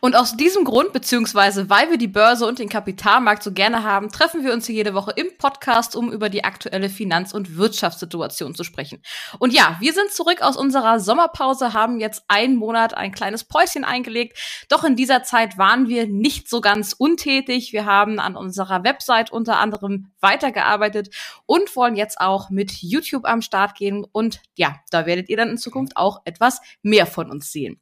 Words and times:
Und 0.00 0.16
aus 0.16 0.36
diesem 0.36 0.64
Grund, 0.64 0.92
beziehungsweise 0.92 1.70
weil 1.70 1.90
wir 1.90 1.98
die 1.98 2.08
Börse 2.08 2.46
und 2.46 2.58
den 2.58 2.68
Kapitalmarkt 2.68 3.42
so 3.42 3.52
gerne 3.52 3.84
haben, 3.84 4.10
treffen 4.10 4.44
wir 4.44 4.52
uns 4.52 4.66
hier 4.66 4.74
jede 4.74 4.94
Woche 4.94 5.12
im 5.16 5.36
Podcast, 5.38 5.96
um 5.96 6.12
über 6.12 6.28
die 6.28 6.44
aktuelle 6.44 6.88
Finanz- 6.88 7.32
und 7.32 7.56
Wirtschaftssituation 7.56 8.54
zu 8.54 8.64
sprechen. 8.64 9.02
Und 9.38 9.52
ja, 9.52 9.76
wir 9.80 9.92
sind 9.92 10.10
zurück 10.10 10.42
aus 10.42 10.56
unserer 10.56 11.00
Sommerpause, 11.00 11.72
haben 11.72 12.00
jetzt 12.00 12.24
einen 12.28 12.56
Monat 12.56 12.94
ein 12.94 13.12
kleines 13.12 13.44
Päuschen 13.44 13.84
eingelegt. 13.84 14.38
Doch 14.68 14.84
in 14.84 14.96
dieser 14.96 15.22
Zeit 15.22 15.58
waren 15.58 15.88
wir 15.88 16.06
nicht 16.06 16.48
so 16.48 16.60
ganz 16.60 16.92
untätig. 16.92 17.72
Wir 17.72 17.86
haben 17.86 18.18
an 18.18 18.36
unserer 18.36 18.84
Website 18.84 19.30
unter 19.30 19.58
anderem 19.58 20.10
weitergearbeitet 20.20 21.14
und 21.46 21.74
wollen 21.76 21.96
jetzt 21.96 22.20
auch 22.20 22.50
mit 22.50 22.72
YouTube 22.72 23.24
am 23.24 23.42
Start 23.42 23.74
gehen. 23.74 24.06
Und 24.10 24.40
ja, 24.56 24.76
da 24.90 25.06
werdet 25.06 25.28
ihr 25.28 25.36
dann 25.36 25.50
in 25.50 25.58
Zukunft 25.58 25.96
auch 25.96 26.20
etwas 26.24 26.60
mehr 26.82 27.06
von 27.06 27.30
uns 27.30 27.52
sehen. 27.52 27.80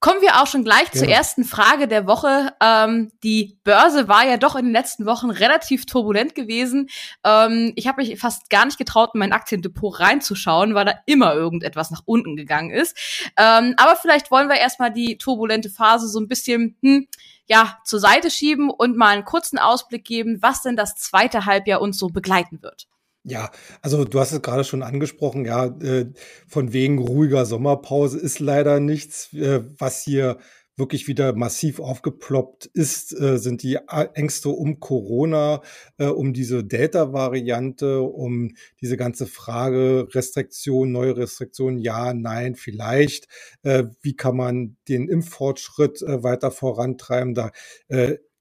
Kommen 0.00 0.22
wir 0.22 0.40
auch 0.40 0.46
schon 0.46 0.64
gleich 0.64 0.86
ja. 0.94 1.00
zur 1.00 1.08
ersten 1.08 1.44
Frage 1.44 1.86
der 1.86 2.06
Woche. 2.06 2.54
Ähm, 2.62 3.12
die 3.22 3.58
Börse 3.64 4.08
war 4.08 4.26
ja 4.26 4.38
doch 4.38 4.56
in 4.56 4.64
den 4.64 4.72
letzten 4.72 5.04
Wochen 5.04 5.28
relativ 5.28 5.84
turbulent 5.84 6.34
gewesen. 6.34 6.88
Ähm, 7.22 7.74
ich 7.76 7.86
habe 7.86 8.00
mich 8.00 8.18
fast 8.18 8.48
gar 8.48 8.64
nicht 8.64 8.78
getraut, 8.78 9.10
in 9.12 9.18
mein 9.18 9.34
Aktiendepot 9.34 10.00
reinzuschauen, 10.00 10.74
weil 10.74 10.86
da 10.86 10.94
immer 11.04 11.34
irgendetwas 11.34 11.90
nach 11.90 12.00
unten 12.06 12.34
gegangen 12.34 12.70
ist. 12.70 12.96
Ähm, 13.36 13.74
aber 13.76 13.94
vielleicht 13.94 14.30
wollen 14.30 14.48
wir 14.48 14.56
erstmal 14.56 14.90
die 14.90 15.18
turbulente 15.18 15.68
Phase 15.68 16.08
so 16.08 16.18
ein 16.18 16.28
bisschen 16.28 16.78
hm, 16.82 17.06
ja, 17.46 17.78
zur 17.84 18.00
Seite 18.00 18.30
schieben 18.30 18.70
und 18.70 18.96
mal 18.96 19.08
einen 19.08 19.26
kurzen 19.26 19.58
Ausblick 19.58 20.06
geben, 20.06 20.38
was 20.40 20.62
denn 20.62 20.76
das 20.76 20.94
zweite 20.94 21.44
Halbjahr 21.44 21.82
uns 21.82 21.98
so 21.98 22.08
begleiten 22.08 22.62
wird. 22.62 22.86
Ja, 23.24 23.50
also 23.82 24.04
du 24.04 24.18
hast 24.18 24.32
es 24.32 24.40
gerade 24.40 24.64
schon 24.64 24.82
angesprochen, 24.82 25.44
ja, 25.44 25.66
äh, 25.66 26.06
von 26.48 26.72
wegen 26.72 26.98
ruhiger 26.98 27.44
Sommerpause 27.44 28.18
ist 28.18 28.40
leider 28.40 28.80
nichts. 28.80 29.32
Äh, 29.34 29.60
was 29.78 30.02
hier 30.02 30.38
wirklich 30.76 31.06
wieder 31.06 31.34
massiv 31.34 31.78
aufgeploppt 31.80 32.64
ist, 32.72 33.12
äh, 33.20 33.36
sind 33.36 33.62
die 33.62 33.76
Ängste 34.14 34.48
um 34.48 34.80
Corona, 34.80 35.60
um 35.98 36.32
diese 36.32 36.64
Delta-Variante, 36.64 38.00
um 38.00 38.54
diese 38.80 38.96
ganze 38.96 39.26
Frage 39.26 40.08
Restriktion, 40.14 40.90
neue 40.90 41.18
Restriktionen, 41.18 41.78
ja, 41.80 42.14
nein, 42.14 42.54
vielleicht. 42.54 43.28
Wie 43.62 44.16
kann 44.16 44.36
man 44.36 44.76
den 44.88 45.08
Impffortschritt 45.10 46.00
weiter 46.00 46.50
vorantreiben? 46.50 47.34
Da 47.34 47.50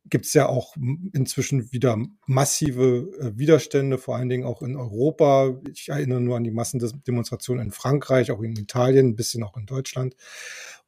gibt 0.10 0.26
es 0.26 0.34
ja 0.34 0.48
auch 0.48 0.76
inzwischen 1.14 1.72
wieder 1.72 1.98
massive 2.26 3.10
äh, 3.20 3.38
Widerstände, 3.38 3.98
vor 3.98 4.16
allen 4.16 4.30
Dingen 4.30 4.46
auch 4.46 4.62
in 4.62 4.76
Europa. 4.76 5.60
Ich 5.72 5.90
erinnere 5.90 6.22
nur 6.22 6.38
an 6.38 6.44
die 6.44 6.52
Massendemonstrationen 6.52 7.66
in 7.66 7.72
Frankreich, 7.72 8.32
auch 8.32 8.42
in 8.42 8.56
Italien, 8.56 9.10
ein 9.10 9.16
bisschen 9.16 9.44
auch 9.44 9.58
in 9.58 9.66
Deutschland. 9.66 10.16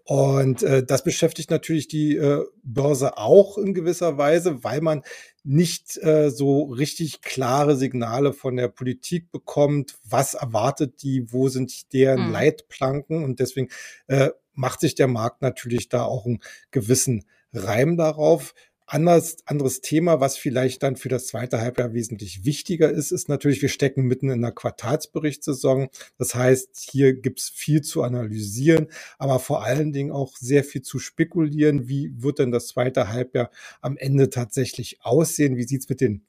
Und 0.04 0.64
äh, 0.64 0.84
das 0.84 1.04
beschäftigt 1.04 1.52
natürlich 1.52 1.88
die 1.88 2.18
äh, 2.18 2.44
Börse 2.64 3.18
auch 3.18 3.58
in 3.58 3.74
gewisser 3.74 4.18
Weise, 4.18 4.64
weil 4.64 4.82
man 4.82 5.04
nicht 5.44 5.98
äh, 6.04 6.30
so 6.30 6.64
richtig 6.64 7.22
klare 7.22 7.76
Signale 7.76 8.34
von 8.34 8.56
der 8.56 8.68
Politik 8.68 9.32
bekommt, 9.32 9.98
was 10.04 10.34
erwartet 10.34 11.04
die, 11.04 11.32
wo 11.32 11.50
sind 11.50 11.94
deren 11.94 12.26
hm. 12.26 12.32
Leitplanken 12.32 13.24
und 13.24 13.40
deswegen 13.40 13.70
äh, 14.08 14.30
macht 14.54 14.82
sich 14.82 14.96
der 14.96 15.08
Markt 15.08 15.42
natürlich 15.42 15.88
da 15.88 16.04
auch 16.04 16.26
einen 16.26 16.40
gewissen 16.72 17.26
Reim 17.54 17.98
darauf. 17.98 18.54
Anders, 18.94 19.38
anderes 19.45 19.80
Thema, 19.80 20.20
was 20.20 20.36
vielleicht 20.38 20.84
dann 20.84 20.97
für 20.97 21.08
das 21.08 21.28
zweite 21.28 21.61
Halbjahr 21.61 21.94
wesentlich 21.94 22.44
wichtiger 22.44 22.91
ist, 22.91 23.13
ist 23.13 23.29
natürlich, 23.29 23.62
wir 23.62 23.69
stecken 23.69 24.03
mitten 24.03 24.29
in 24.29 24.41
der 24.41 24.52
Quartalsberichtssaison. 24.52 25.88
Das 26.18 26.35
heißt, 26.35 26.90
hier 26.91 27.13
gibt's 27.13 27.47
viel 27.47 27.80
zu 27.84 28.03
analysieren, 28.03 28.88
aber 29.18 29.40
vor 29.40 29.63
allen 29.63 29.94
Dingen 29.94 30.12
auch 30.12 30.35
sehr 30.35 30.66
viel 30.66 30.81
zu 30.81 31.00
spekulieren. 31.00 31.88
Wie 31.88 32.12
wird 32.22 32.40
denn 32.40 32.51
das 32.51 32.68
zweite 32.68 33.07
Halbjahr 33.07 33.50
am 33.80 33.96
Ende 33.96 34.30
tatsächlich 34.30 34.97
aussehen? 35.03 35.56
Wie 35.56 35.63
sieht's 35.63 35.88
mit 35.88 36.01
den 36.01 36.25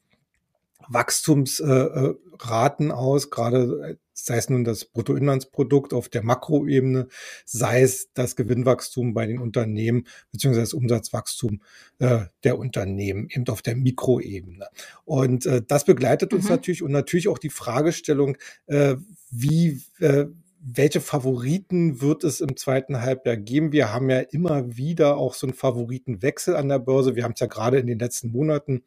Wachstumsraten 0.89 2.91
äh, 2.91 2.93
aus, 2.93 3.31
gerade 3.31 3.99
sei 4.15 4.37
es 4.37 4.49
nun 4.49 4.65
das 4.65 4.85
Bruttoinlandsprodukt 4.85 5.93
auf 5.93 6.09
der 6.09 6.23
Makroebene, 6.23 7.09
sei 7.45 7.83
es 7.83 8.13
das 8.15 8.37
Gewinnwachstum 8.37 9.15
bei 9.15 9.27
den 9.27 9.39
Unternehmen 9.39 10.07
beziehungsweise 10.31 10.65
das 10.65 10.75
Umsatzwachstum 10.75 11.61
äh, 11.99 12.27
der 12.45 12.59
Unternehmen 12.59 13.29
eben 13.31 13.47
auf 13.49 13.63
der 13.63 13.77
Mikroebene. 13.77 14.67
Und 15.05 15.47
äh, 15.47 15.63
das 15.67 15.85
begleitet 15.85 16.35
uns 16.35 16.45
mhm. 16.45 16.51
natürlich 16.51 16.83
und 16.83 16.93
natürlich 16.93 17.29
auch 17.29 17.39
die 17.39 17.51
Fragestellung, 17.51 18.37
äh, 18.67 18.97
wie 19.31 19.83
äh, 19.99 20.27
welche 20.65 21.01
Favoriten 21.01 22.01
wird 22.01 22.23
es 22.23 22.41
im 22.41 22.57
zweiten 22.57 23.01
Halbjahr 23.01 23.37
geben? 23.37 23.73
Wir 23.73 23.93
haben 23.93 24.09
ja 24.11 24.21
immer 24.21 24.77
wieder 24.77 25.17
auch 25.17 25.35
so 25.35 25.47
einen 25.47 25.55
Favoritenwechsel 25.55 26.55
an 26.55 26.69
der 26.69 26.79
Börse. 26.79 27.17
Wir 27.17 27.25
haben 27.25 27.33
es 27.33 27.41
ja 27.41 27.47
gerade 27.47 27.79
in 27.79 27.89
den 27.89 27.99
letzten 27.99 28.31
Monaten 28.31 28.85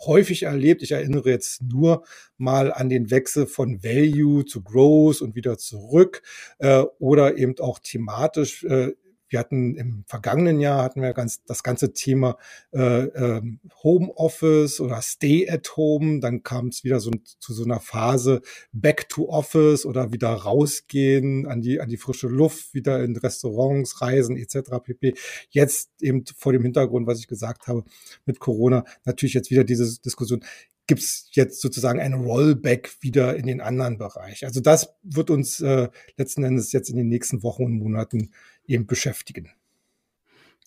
häufig 0.00 0.44
erlebt. 0.44 0.82
Ich 0.82 0.92
erinnere 0.92 1.30
jetzt 1.30 1.62
nur 1.62 2.04
mal 2.38 2.72
an 2.72 2.88
den 2.88 3.10
Wechsel 3.10 3.46
von 3.46 3.82
Value 3.82 4.44
zu 4.44 4.62
Growth 4.62 5.20
und 5.20 5.34
wieder 5.34 5.58
zurück 5.58 6.22
äh, 6.58 6.84
oder 7.00 7.36
eben 7.36 7.58
auch 7.58 7.80
thematisch 7.80 8.62
äh, 8.64 8.92
wir 9.28 9.38
hatten 9.38 9.76
im 9.76 10.04
vergangenen 10.06 10.60
Jahr 10.60 10.82
hatten 10.82 11.02
wir 11.02 11.12
ganz 11.12 11.42
das 11.44 11.62
ganze 11.62 11.92
Thema 11.92 12.36
äh, 12.72 13.04
äh, 13.04 13.42
Homeoffice 13.82 14.80
oder 14.80 15.02
Stay 15.02 15.48
at 15.48 15.76
Home. 15.76 16.20
Dann 16.20 16.42
kam 16.42 16.68
es 16.68 16.84
wieder 16.84 17.00
so 17.00 17.10
zu 17.38 17.52
so 17.52 17.64
einer 17.64 17.80
Phase 17.80 18.42
Back 18.72 19.08
to 19.08 19.28
Office 19.28 19.86
oder 19.86 20.12
wieder 20.12 20.30
rausgehen 20.30 21.46
an 21.46 21.60
die 21.60 21.80
an 21.80 21.88
die 21.88 21.96
frische 21.96 22.28
Luft, 22.28 22.74
wieder 22.74 23.02
in 23.02 23.16
Restaurants, 23.16 24.00
Reisen 24.00 24.36
etc. 24.36 24.70
pp. 24.82 25.14
Jetzt 25.50 25.90
eben 26.00 26.24
vor 26.36 26.52
dem 26.52 26.62
Hintergrund, 26.62 27.06
was 27.06 27.18
ich 27.18 27.26
gesagt 27.26 27.66
habe 27.66 27.84
mit 28.24 28.40
Corona, 28.40 28.84
natürlich 29.04 29.34
jetzt 29.34 29.50
wieder 29.50 29.64
diese 29.64 30.00
Diskussion 30.00 30.44
gibt 30.86 31.00
es 31.00 31.28
jetzt 31.32 31.60
sozusagen 31.60 32.00
ein 32.00 32.14
Rollback 32.14 32.96
wieder 33.00 33.36
in 33.36 33.46
den 33.46 33.60
anderen 33.60 33.98
Bereich. 33.98 34.44
Also 34.44 34.60
das 34.60 34.94
wird 35.02 35.30
uns 35.30 35.60
äh, 35.60 35.88
letzten 36.16 36.44
Endes 36.44 36.72
jetzt 36.72 36.90
in 36.90 36.96
den 36.96 37.08
nächsten 37.08 37.42
Wochen 37.42 37.64
und 37.64 37.78
Monaten 37.78 38.30
eben 38.66 38.86
beschäftigen. 38.86 39.50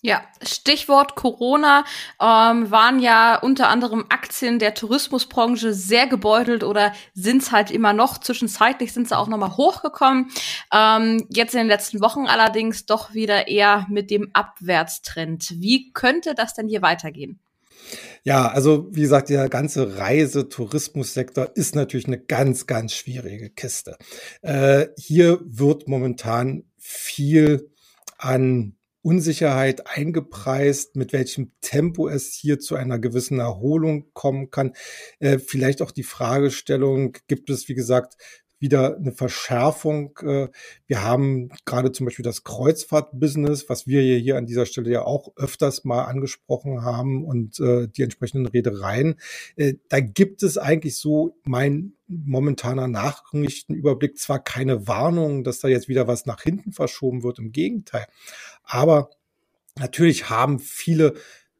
Ja, 0.02 0.22
Stichwort 0.42 1.14
Corona 1.14 1.84
ähm, 2.20 2.70
waren 2.70 3.00
ja 3.00 3.38
unter 3.38 3.68
anderem 3.68 4.06
Aktien 4.08 4.58
der 4.58 4.72
Tourismusbranche 4.72 5.74
sehr 5.74 6.06
gebeutelt 6.06 6.64
oder 6.64 6.94
sind's 7.12 7.52
halt 7.52 7.70
immer 7.70 7.92
noch. 7.92 8.16
Zwischenzeitlich 8.16 8.94
sind 8.94 9.08
sie 9.08 9.18
auch 9.18 9.28
nochmal 9.28 9.58
hochgekommen. 9.58 10.30
Ähm, 10.72 11.26
jetzt 11.28 11.54
in 11.54 11.60
den 11.60 11.66
letzten 11.66 12.00
Wochen 12.00 12.26
allerdings 12.26 12.86
doch 12.86 13.12
wieder 13.12 13.48
eher 13.48 13.86
mit 13.90 14.10
dem 14.10 14.30
Abwärtstrend. 14.32 15.60
Wie 15.60 15.92
könnte 15.92 16.34
das 16.34 16.54
denn 16.54 16.66
hier 16.66 16.80
weitergehen? 16.80 17.38
Ja, 18.22 18.48
also 18.48 18.88
wie 18.92 19.02
gesagt, 19.02 19.28
der 19.28 19.50
ganze 19.50 19.98
Reisetourismussektor 19.98 21.50
ist 21.54 21.74
natürlich 21.74 22.06
eine 22.06 22.20
ganz, 22.20 22.66
ganz 22.66 22.94
schwierige 22.94 23.50
Kiste. 23.50 23.98
Äh, 24.40 24.86
hier 24.96 25.40
wird 25.44 25.88
momentan 25.88 26.64
viel 26.78 27.70
an 28.20 28.76
Unsicherheit 29.02 29.86
eingepreist, 29.86 30.94
mit 30.94 31.12
welchem 31.12 31.52
Tempo 31.62 32.08
es 32.08 32.34
hier 32.34 32.58
zu 32.58 32.76
einer 32.76 32.98
gewissen 32.98 33.38
Erholung 33.38 34.12
kommen 34.12 34.50
kann. 34.50 34.74
Äh, 35.20 35.38
vielleicht 35.38 35.80
auch 35.80 35.90
die 35.90 36.02
Fragestellung, 36.02 37.16
gibt 37.26 37.48
es, 37.48 37.68
wie 37.68 37.74
gesagt, 37.74 38.16
wieder 38.60 38.96
eine 38.96 39.12
Verschärfung. 39.12 40.18
Äh, 40.22 40.48
wir 40.86 41.02
haben 41.02 41.48
gerade 41.64 41.92
zum 41.92 42.04
Beispiel 42.06 42.24
das 42.24 42.44
Kreuzfahrtbusiness, 42.44 43.68
was 43.68 43.86
wir 43.86 44.02
hier 44.02 44.36
an 44.36 44.46
dieser 44.46 44.66
Stelle 44.66 44.90
ja 44.90 45.02
auch 45.02 45.32
öfters 45.36 45.84
mal 45.84 46.04
angesprochen 46.04 46.82
haben 46.82 47.24
und 47.24 47.58
äh, 47.58 47.88
die 47.88 48.02
entsprechenden 48.02 48.46
Redereien. 48.46 49.18
Äh, 49.56 49.74
da 49.88 50.00
gibt 50.00 50.42
es 50.42 50.58
eigentlich 50.58 50.98
so 50.98 51.38
mein 51.42 51.94
momentaner 52.10 52.88
Nachrichtenüberblick 52.88 54.18
zwar 54.18 54.42
keine 54.42 54.86
Warnung, 54.86 55.44
dass 55.44 55.60
da 55.60 55.68
jetzt 55.68 55.88
wieder 55.88 56.08
was 56.08 56.26
nach 56.26 56.42
hinten 56.42 56.72
verschoben 56.72 57.22
wird, 57.22 57.38
im 57.38 57.52
Gegenteil. 57.52 58.06
Aber 58.64 59.10
natürlich 59.78 60.28
haben 60.28 60.58
viele 60.58 61.14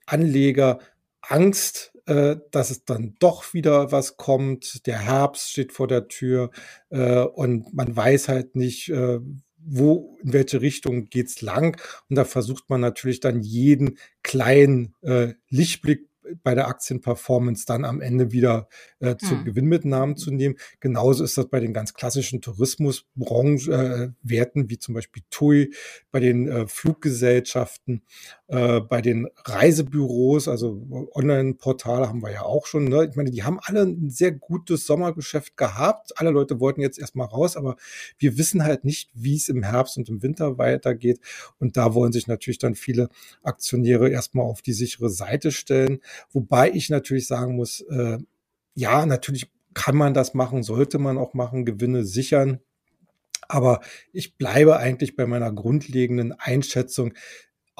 Anleger 0.06 0.80
Angst, 1.22 1.92
äh, 2.06 2.36
dass 2.50 2.70
es 2.70 2.84
dann 2.84 3.14
doch 3.20 3.54
wieder 3.54 3.92
was 3.92 4.16
kommt. 4.16 4.86
Der 4.86 4.98
Herbst 4.98 5.50
steht 5.50 5.72
vor 5.72 5.86
der 5.86 6.08
Tür 6.08 6.50
äh, 6.90 7.20
und 7.20 7.72
man 7.72 7.94
weiß 7.94 8.28
halt 8.28 8.56
nicht, 8.56 8.88
äh, 8.88 9.20
wo, 9.62 10.18
in 10.22 10.32
welche 10.32 10.60
Richtung 10.60 11.06
geht's 11.06 11.42
lang. 11.42 11.80
Und 12.08 12.16
da 12.16 12.24
versucht 12.24 12.68
man 12.68 12.80
natürlich 12.80 13.20
dann 13.20 13.42
jeden 13.42 13.98
kleinen 14.22 14.94
äh, 15.02 15.34
Lichtblick 15.48 16.09
bei 16.42 16.54
der 16.54 16.68
Aktienperformance 16.68 17.64
dann 17.66 17.84
am 17.84 18.00
Ende 18.00 18.32
wieder 18.32 18.68
äh, 19.00 19.16
zu 19.16 19.30
hm. 19.30 19.44
Gewinnmitnahmen 19.44 20.16
zu 20.16 20.30
nehmen. 20.30 20.56
Genauso 20.80 21.24
ist 21.24 21.38
das 21.38 21.48
bei 21.48 21.60
den 21.60 21.72
ganz 21.72 21.94
klassischen 21.94 22.40
Tourismusbranchen, 22.40 23.72
äh, 23.72 24.08
Werten 24.22 24.70
wie 24.70 24.78
zum 24.78 24.94
Beispiel 24.94 25.22
TUI, 25.30 25.72
bei 26.10 26.20
den 26.20 26.48
äh, 26.48 26.66
Fluggesellschaften, 26.66 28.02
äh, 28.48 28.80
bei 28.80 29.00
den 29.00 29.28
Reisebüros, 29.44 30.48
also 30.48 31.08
Online-Portale 31.14 32.08
haben 32.08 32.22
wir 32.22 32.32
ja 32.32 32.42
auch 32.42 32.66
schon. 32.66 32.84
Ne? 32.84 33.06
Ich 33.08 33.16
meine, 33.16 33.30
die 33.30 33.42
haben 33.42 33.58
alle 33.62 33.82
ein 33.82 34.10
sehr 34.10 34.32
gutes 34.32 34.86
Sommergeschäft 34.86 35.56
gehabt. 35.56 36.18
Alle 36.18 36.30
Leute 36.30 36.60
wollten 36.60 36.80
jetzt 36.80 36.98
erstmal 36.98 37.26
raus, 37.26 37.56
aber 37.56 37.76
wir 38.18 38.38
wissen 38.38 38.64
halt 38.64 38.84
nicht, 38.84 39.10
wie 39.14 39.36
es 39.36 39.48
im 39.48 39.62
Herbst 39.62 39.96
und 39.96 40.08
im 40.08 40.22
Winter 40.22 40.58
weitergeht. 40.58 41.20
Und 41.58 41.76
da 41.76 41.94
wollen 41.94 42.12
sich 42.12 42.26
natürlich 42.26 42.58
dann 42.58 42.74
viele 42.74 43.08
Aktionäre 43.42 44.10
erstmal 44.10 44.46
auf 44.46 44.62
die 44.62 44.72
sichere 44.72 45.10
Seite 45.10 45.52
stellen. 45.52 46.00
Wobei 46.32 46.70
ich 46.70 46.90
natürlich 46.90 47.26
sagen 47.26 47.56
muss, 47.56 47.80
äh, 47.82 48.18
ja, 48.74 49.06
natürlich 49.06 49.50
kann 49.74 49.96
man 49.96 50.14
das 50.14 50.34
machen, 50.34 50.62
sollte 50.62 50.98
man 50.98 51.18
auch 51.18 51.34
machen, 51.34 51.64
Gewinne 51.64 52.04
sichern. 52.04 52.60
Aber 53.48 53.80
ich 54.12 54.36
bleibe 54.36 54.76
eigentlich 54.76 55.16
bei 55.16 55.26
meiner 55.26 55.52
grundlegenden 55.52 56.32
Einschätzung, 56.32 57.14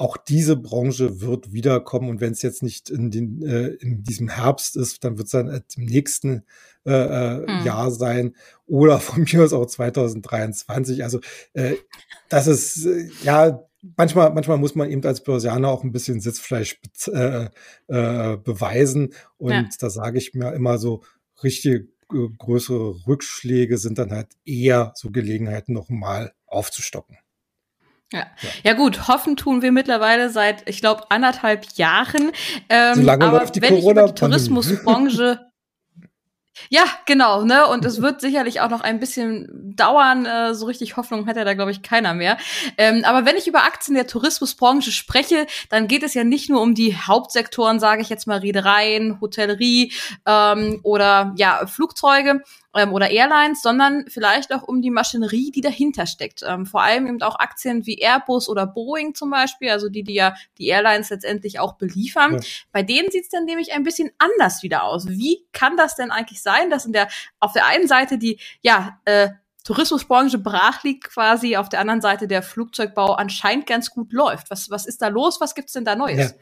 auch 0.01 0.17
diese 0.17 0.55
Branche 0.55 1.21
wird 1.21 1.53
wiederkommen 1.53 2.09
und 2.09 2.21
wenn 2.21 2.31
es 2.31 2.41
jetzt 2.41 2.63
nicht 2.63 2.89
in, 2.89 3.11
den, 3.11 3.43
äh, 3.43 3.67
in 3.67 4.01
diesem 4.01 4.29
Herbst 4.29 4.75
ist, 4.75 5.03
dann 5.03 5.19
wird 5.19 5.27
es 5.27 5.31
dann 5.31 5.47
im 5.47 5.85
nächsten 5.85 6.43
äh, 6.85 7.37
hm. 7.45 7.63
Jahr 7.63 7.91
sein 7.91 8.35
oder 8.65 8.99
von 8.99 9.21
mir 9.31 9.43
aus 9.43 9.53
auch 9.53 9.67
2023. 9.67 11.03
Also 11.03 11.19
äh, 11.53 11.75
das 12.29 12.47
ist 12.47 12.85
äh, 12.87 13.11
ja 13.23 13.63
manchmal, 13.97 14.31
manchmal 14.33 14.57
muss 14.57 14.75
man 14.75 14.89
eben 14.89 15.03
als 15.05 15.23
Börsianer 15.23 15.69
auch 15.69 15.83
ein 15.83 15.91
bisschen 15.91 16.21
Sitzfleisch 16.21 16.79
äh, 17.07 17.45
äh, 17.87 18.37
beweisen. 18.37 19.13
Und 19.37 19.51
ja. 19.51 19.69
da 19.79 19.89
sage 19.89 20.17
ich 20.17 20.33
mir 20.33 20.53
immer 20.53 20.77
so, 20.77 21.03
richtige 21.43 21.87
äh, 22.13 22.27
größere 22.37 23.07
Rückschläge 23.07 23.77
sind 23.77 23.97
dann 23.97 24.11
halt 24.11 24.29
eher 24.45 24.93
so 24.95 25.11
Gelegenheiten, 25.11 25.73
noch 25.73 25.89
mal 25.89 26.33
aufzustocken. 26.45 27.17
Ja. 28.13 28.27
ja. 28.41 28.49
ja, 28.63 28.73
gut, 28.73 29.07
hoffen 29.07 29.37
tun 29.37 29.61
wir 29.61 29.71
mittlerweile 29.71 30.29
seit, 30.29 30.67
ich 30.67 30.81
glaube, 30.81 31.09
anderthalb 31.09 31.65
Jahren. 31.75 32.31
Ähm, 32.67 32.95
so 32.95 33.01
lange 33.01 33.25
aber 33.25 33.39
läuft 33.39 33.55
die 33.55 33.61
wenn 33.61 33.77
ich 33.77 33.87
über 33.87 34.07
die 34.07 34.13
Tourismusbranche 34.13 35.39
Ja, 36.69 36.83
genau, 37.05 37.43
ne? 37.43 37.67
Und 37.67 37.85
es 37.85 38.01
wird 38.01 38.21
sicherlich 38.21 38.61
auch 38.61 38.69
noch 38.69 38.81
ein 38.81 38.99
bisschen 38.99 39.47
dauern. 39.75 40.25
Äh, 40.25 40.53
so 40.53 40.65
richtig 40.65 40.97
Hoffnung 40.97 41.25
ja 41.27 41.43
da, 41.43 41.53
glaube 41.53 41.71
ich, 41.71 41.81
keiner 41.81 42.13
mehr. 42.13 42.37
Ähm, 42.77 43.03
aber 43.05 43.25
wenn 43.25 43.37
ich 43.37 43.47
über 43.47 43.63
Aktien 43.63 43.95
der 43.95 44.07
Tourismusbranche 44.07 44.91
spreche, 44.91 45.47
dann 45.69 45.87
geht 45.87 46.03
es 46.03 46.13
ja 46.13 46.23
nicht 46.23 46.49
nur 46.49 46.61
um 46.61 46.75
die 46.75 46.95
Hauptsektoren, 46.95 47.79
sage 47.79 48.01
ich 48.01 48.09
jetzt 48.09 48.27
mal 48.27 48.39
Reedereien, 48.39 49.19
Hotellerie 49.21 49.91
ähm, 50.25 50.79
oder 50.83 51.33
ja 51.37 51.65
Flugzeuge, 51.67 52.41
ähm, 52.75 52.93
oder 52.93 53.09
Airlines, 53.09 53.61
sondern 53.61 54.05
vielleicht 54.07 54.53
auch 54.53 54.63
um 54.63 54.81
die 54.81 54.91
Maschinerie, 54.91 55.51
die 55.51 55.61
dahinter 55.61 56.05
steckt. 56.05 56.43
Ähm, 56.45 56.65
vor 56.65 56.81
allem 56.81 57.07
eben 57.07 57.21
auch 57.21 57.39
Aktien 57.39 57.85
wie 57.85 57.99
Airbus 58.01 58.49
oder 58.49 58.65
Boeing 58.65 59.15
zum 59.15 59.29
Beispiel, 59.29 59.69
also 59.69 59.89
die, 59.89 60.03
die 60.03 60.13
ja 60.13 60.35
die 60.57 60.67
Airlines 60.67 61.09
letztendlich 61.09 61.59
auch 61.59 61.73
beliefern. 61.73 62.35
Ja. 62.35 62.39
Bei 62.71 62.83
denen 62.83 63.11
sieht 63.11 63.23
es 63.23 63.29
dann 63.29 63.45
nämlich 63.45 63.73
ein 63.73 63.83
bisschen 63.83 64.11
anders 64.17 64.63
wieder 64.63 64.83
aus. 64.83 65.07
Wie 65.07 65.45
kann 65.51 65.77
das 65.77 65.95
denn 65.95 66.11
eigentlich 66.11 66.41
sein, 66.41 66.69
dass 66.69 66.85
in 66.85 66.93
der 66.93 67.07
auf 67.39 67.53
der 67.53 67.65
einen 67.65 67.87
Seite 67.87 68.17
die 68.17 68.39
ja 68.61 68.99
äh, 69.05 69.29
Tourismusbranche 69.63 70.39
brach 70.39 70.83
liegt 70.83 71.09
quasi, 71.09 71.55
auf 71.55 71.69
der 71.69 71.81
anderen 71.81 72.01
Seite 72.01 72.27
der 72.27 72.41
Flugzeugbau 72.41 73.13
anscheinend 73.13 73.67
ganz 73.67 73.91
gut 73.91 74.11
läuft. 74.11 74.49
Was, 74.49 74.71
was 74.71 74.87
ist 74.87 75.01
da 75.01 75.09
los? 75.09 75.39
Was 75.39 75.53
gibt's 75.53 75.73
denn 75.73 75.85
da 75.85 75.95
Neues? 75.95 76.31
Ja. 76.31 76.37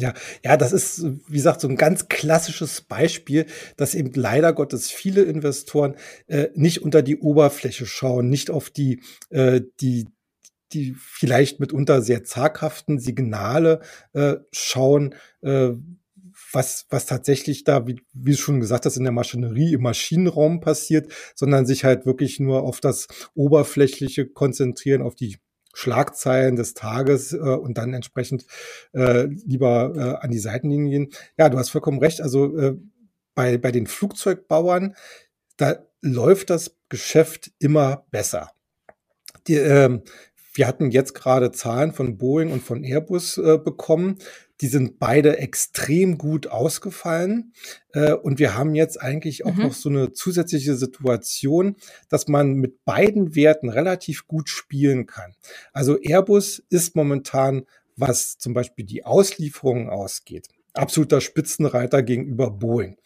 Ja, 0.00 0.14
ja, 0.42 0.56
das 0.56 0.72
ist, 0.72 1.04
wie 1.28 1.36
gesagt, 1.36 1.60
so 1.60 1.68
ein 1.68 1.76
ganz 1.76 2.08
klassisches 2.08 2.80
Beispiel, 2.80 3.44
dass 3.76 3.94
eben 3.94 4.12
leider 4.14 4.54
Gottes 4.54 4.90
viele 4.90 5.22
Investoren 5.22 5.94
äh, 6.26 6.48
nicht 6.54 6.82
unter 6.82 7.02
die 7.02 7.18
Oberfläche 7.18 7.84
schauen, 7.84 8.30
nicht 8.30 8.50
auf 8.50 8.70
die, 8.70 9.02
äh, 9.28 9.60
die, 9.80 10.08
die 10.72 10.94
vielleicht 10.96 11.60
mitunter 11.60 12.00
sehr 12.00 12.24
zaghaften 12.24 12.98
Signale 12.98 13.80
äh, 14.14 14.36
schauen, 14.52 15.14
äh, 15.42 15.72
was, 16.52 16.86
was 16.88 17.04
tatsächlich 17.04 17.64
da, 17.64 17.86
wie, 17.86 18.00
wie 18.14 18.34
schon 18.34 18.60
gesagt 18.60 18.86
hast, 18.86 18.96
in 18.96 19.04
der 19.04 19.12
Maschinerie, 19.12 19.74
im 19.74 19.82
Maschinenraum 19.82 20.60
passiert, 20.60 21.12
sondern 21.34 21.66
sich 21.66 21.84
halt 21.84 22.06
wirklich 22.06 22.40
nur 22.40 22.62
auf 22.62 22.80
das 22.80 23.06
Oberflächliche 23.34 24.26
konzentrieren, 24.26 25.02
auf 25.02 25.14
die 25.14 25.36
Schlagzeilen 25.72 26.56
des 26.56 26.74
Tages 26.74 27.32
äh, 27.32 27.38
und 27.38 27.78
dann 27.78 27.94
entsprechend 27.94 28.46
äh, 28.92 29.24
lieber 29.24 29.92
äh, 29.94 30.24
an 30.24 30.30
die 30.30 30.38
Seitenlinien. 30.38 31.10
Ja, 31.38 31.48
du 31.48 31.58
hast 31.58 31.70
vollkommen 31.70 31.98
recht. 31.98 32.20
Also 32.20 32.56
äh, 32.58 32.76
bei, 33.34 33.58
bei 33.58 33.72
den 33.72 33.86
Flugzeugbauern, 33.86 34.94
da 35.56 35.84
läuft 36.00 36.50
das 36.50 36.76
Geschäft 36.88 37.52
immer 37.58 38.06
besser. 38.10 38.50
Die, 39.46 39.56
äh, 39.56 40.00
wir 40.54 40.66
hatten 40.66 40.90
jetzt 40.90 41.14
gerade 41.14 41.52
Zahlen 41.52 41.92
von 41.92 42.18
Boeing 42.18 42.50
und 42.52 42.62
von 42.62 42.82
Airbus 42.82 43.38
äh, 43.38 43.58
bekommen. 43.58 44.18
Die 44.60 44.68
sind 44.68 44.98
beide 44.98 45.38
extrem 45.38 46.18
gut 46.18 46.46
ausgefallen. 46.46 47.52
Äh, 47.92 48.12
und 48.12 48.38
wir 48.38 48.56
haben 48.56 48.74
jetzt 48.74 49.00
eigentlich 49.00 49.44
auch 49.44 49.54
mhm. 49.54 49.62
noch 49.62 49.72
so 49.72 49.88
eine 49.88 50.12
zusätzliche 50.12 50.76
Situation, 50.76 51.76
dass 52.08 52.28
man 52.28 52.54
mit 52.54 52.84
beiden 52.84 53.34
Werten 53.34 53.68
relativ 53.68 54.26
gut 54.26 54.48
spielen 54.48 55.06
kann. 55.06 55.34
Also 55.72 55.98
Airbus 55.98 56.62
ist 56.68 56.96
momentan, 56.96 57.66
was 57.96 58.38
zum 58.38 58.54
Beispiel 58.54 58.84
die 58.84 59.04
Auslieferungen 59.04 59.88
ausgeht, 59.88 60.48
absoluter 60.74 61.20
Spitzenreiter 61.20 62.02
gegenüber 62.02 62.50
Boeing. 62.50 62.96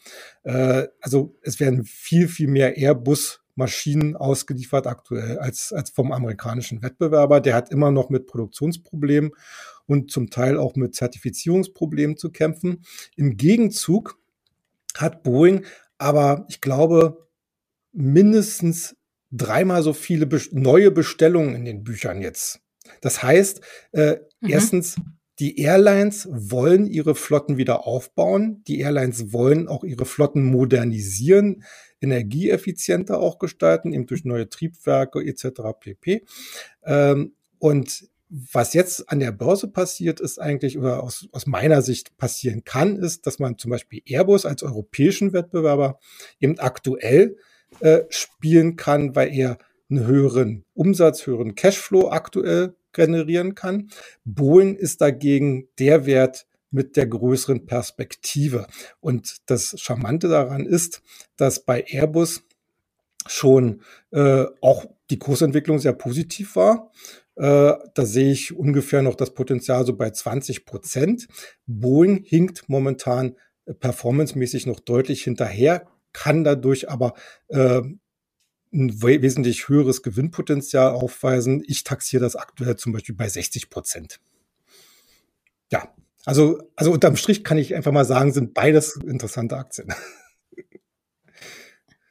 Äh, 0.43 0.89
also 1.01 1.37
es 1.43 1.61
werden 1.61 1.85
viel, 1.85 2.29
viel 2.29 2.49
mehr 2.49 2.77
Airbus 2.77 3.41
Maschinen 3.56 4.17
ausgeliefert 4.17 4.87
aktuell 4.87 5.39
als, 5.39 5.73
als 5.73 5.91
vom 5.91 6.12
amerikanischen 6.12 6.83
Wettbewerber. 6.83 7.41
Der 7.41 7.55
hat 7.55 7.71
immer 7.71 7.91
noch 7.91 8.11
mit 8.11 8.27
Produktionsproblemen 8.27 9.31
und 9.87 10.11
zum 10.11 10.31
Teil 10.31 10.59
auch 10.59 10.77
mit 10.77 10.95
Zertifizierungsproblemen 10.95 12.17
zu 12.17 12.31
kämpfen. 12.31 12.85
Im 13.17 13.37
Gegenzug 13.37 14.19
hat 14.97 15.23
Boeing 15.23 15.65
aber, 15.99 16.47
ich 16.49 16.61
glaube, 16.61 17.29
mindestens 17.93 18.97
dreimal 19.31 19.83
so 19.83 19.93
viele 19.93 20.29
neue 20.53 20.91
Bestellungen 20.91 21.55
in 21.55 21.65
den 21.65 21.85
Büchern 21.85 22.21
jetzt. 22.21 22.61
Das 23.01 23.23
heißt, 23.23 23.61
äh, 23.93 24.17
mhm. 24.41 24.51
erstens, 24.51 24.97
die 25.41 25.59
Airlines 25.59 26.29
wollen 26.31 26.87
ihre 26.87 27.17
Flotten 27.17 27.57
wieder 27.57 27.87
aufbauen. 27.87 28.63
Die 28.69 28.79
Airlines 28.79 29.33
wollen 29.33 29.67
auch 29.67 29.83
ihre 29.83 30.05
Flotten 30.05 30.45
modernisieren, 30.45 31.65
energieeffizienter 32.01 33.19
auch 33.19 33.39
gestalten, 33.39 33.93
eben 33.93 34.07
durch 34.07 34.25
neue 34.25 34.49
Triebwerke 34.49 35.25
etc. 35.25 35.63
pp. 35.81 36.25
Ähm, 36.85 37.35
und 37.59 38.09
was 38.29 38.73
jetzt 38.75 39.11
an 39.11 39.21
der 39.21 39.32
Börse 39.32 39.69
passiert, 39.69 40.20
ist 40.20 40.41
eigentlich, 40.41 40.79
oder 40.79 41.03
aus, 41.03 41.29
aus 41.32 41.46
meiner 41.46 41.82
Sicht 41.82 42.17
passieren 42.17 42.65
kann, 42.65 42.96
ist, 42.96 43.27
dass 43.27 43.39
man 43.39 43.58
zum 43.58 43.70
Beispiel 43.70 44.03
Airbus 44.06 44.46
als 44.46 44.63
europäischen 44.63 45.32
Wettbewerber 45.32 45.99
eben 46.41 46.58
aktuell 46.58 47.37
äh, 47.81 48.03
spielen 48.08 48.77
kann, 48.77 49.15
weil 49.15 49.32
er 49.32 49.58
einen 49.91 50.06
höheren 50.06 50.65
Umsatz, 50.75 51.27
höheren 51.27 51.55
Cashflow 51.55 52.08
aktuell 52.08 52.75
generieren 52.93 53.55
kann. 53.55 53.91
Boeing 54.25 54.77
ist 54.77 55.01
dagegen 55.01 55.69
der 55.79 56.06
Wert 56.06 56.46
mit 56.70 56.96
der 56.96 57.06
größeren 57.06 57.67
Perspektive. 57.67 58.67
Und 59.01 59.37
das 59.46 59.77
Charmante 59.79 60.29
daran 60.29 60.67
ist, 60.67 61.03
dass 61.37 61.65
bei 61.65 61.84
Airbus 61.87 62.43
schon 63.27 63.82
äh, 64.10 64.44
auch 64.60 64.87
die 65.10 65.19
Kursentwicklung 65.19 65.79
sehr 65.79 65.93
positiv 65.93 66.56
war. 66.56 66.91
Äh, 67.36 67.72
da 67.94 68.06
sehe 68.06 68.31
ich 68.31 68.56
ungefähr 68.56 69.03
noch 69.03 69.17
das 69.17 69.34
Potenzial 69.34 69.84
so 69.84 69.96
bei 69.96 70.10
20 70.10 70.64
Prozent. 70.64 71.26
Boeing 71.67 72.22
hinkt 72.24 72.69
momentan 72.69 73.36
äh, 73.67 73.74
performancemäßig 73.74 74.67
noch 74.67 74.81
deutlich 74.81 75.24
hinterher, 75.24 75.86
kann 76.12 76.44
dadurch 76.44 76.88
aber 76.88 77.14
äh, 77.48 77.82
ein 78.72 79.03
wesentlich 79.03 79.69
höheres 79.69 80.03
Gewinnpotenzial 80.03 80.93
aufweisen. 80.93 81.62
Ich 81.67 81.84
taxiere 81.84 82.22
das 82.22 82.36
aktuell 82.36 82.76
zum 82.76 82.93
Beispiel 82.93 83.14
bei 83.14 83.29
60 83.29 83.70
Prozent. 83.70 84.20
Ja, 85.70 85.94
also, 86.24 86.58
also 86.76 86.93
unterm 86.93 87.17
Strich 87.17 87.44
kann 87.44 87.58
ich 87.58 87.74
einfach 87.74 87.93
mal 87.93 88.05
sagen, 88.05 88.32
sind 88.32 88.55
beides 88.55 88.96
interessante 88.96 89.56
Aktien. 89.56 89.93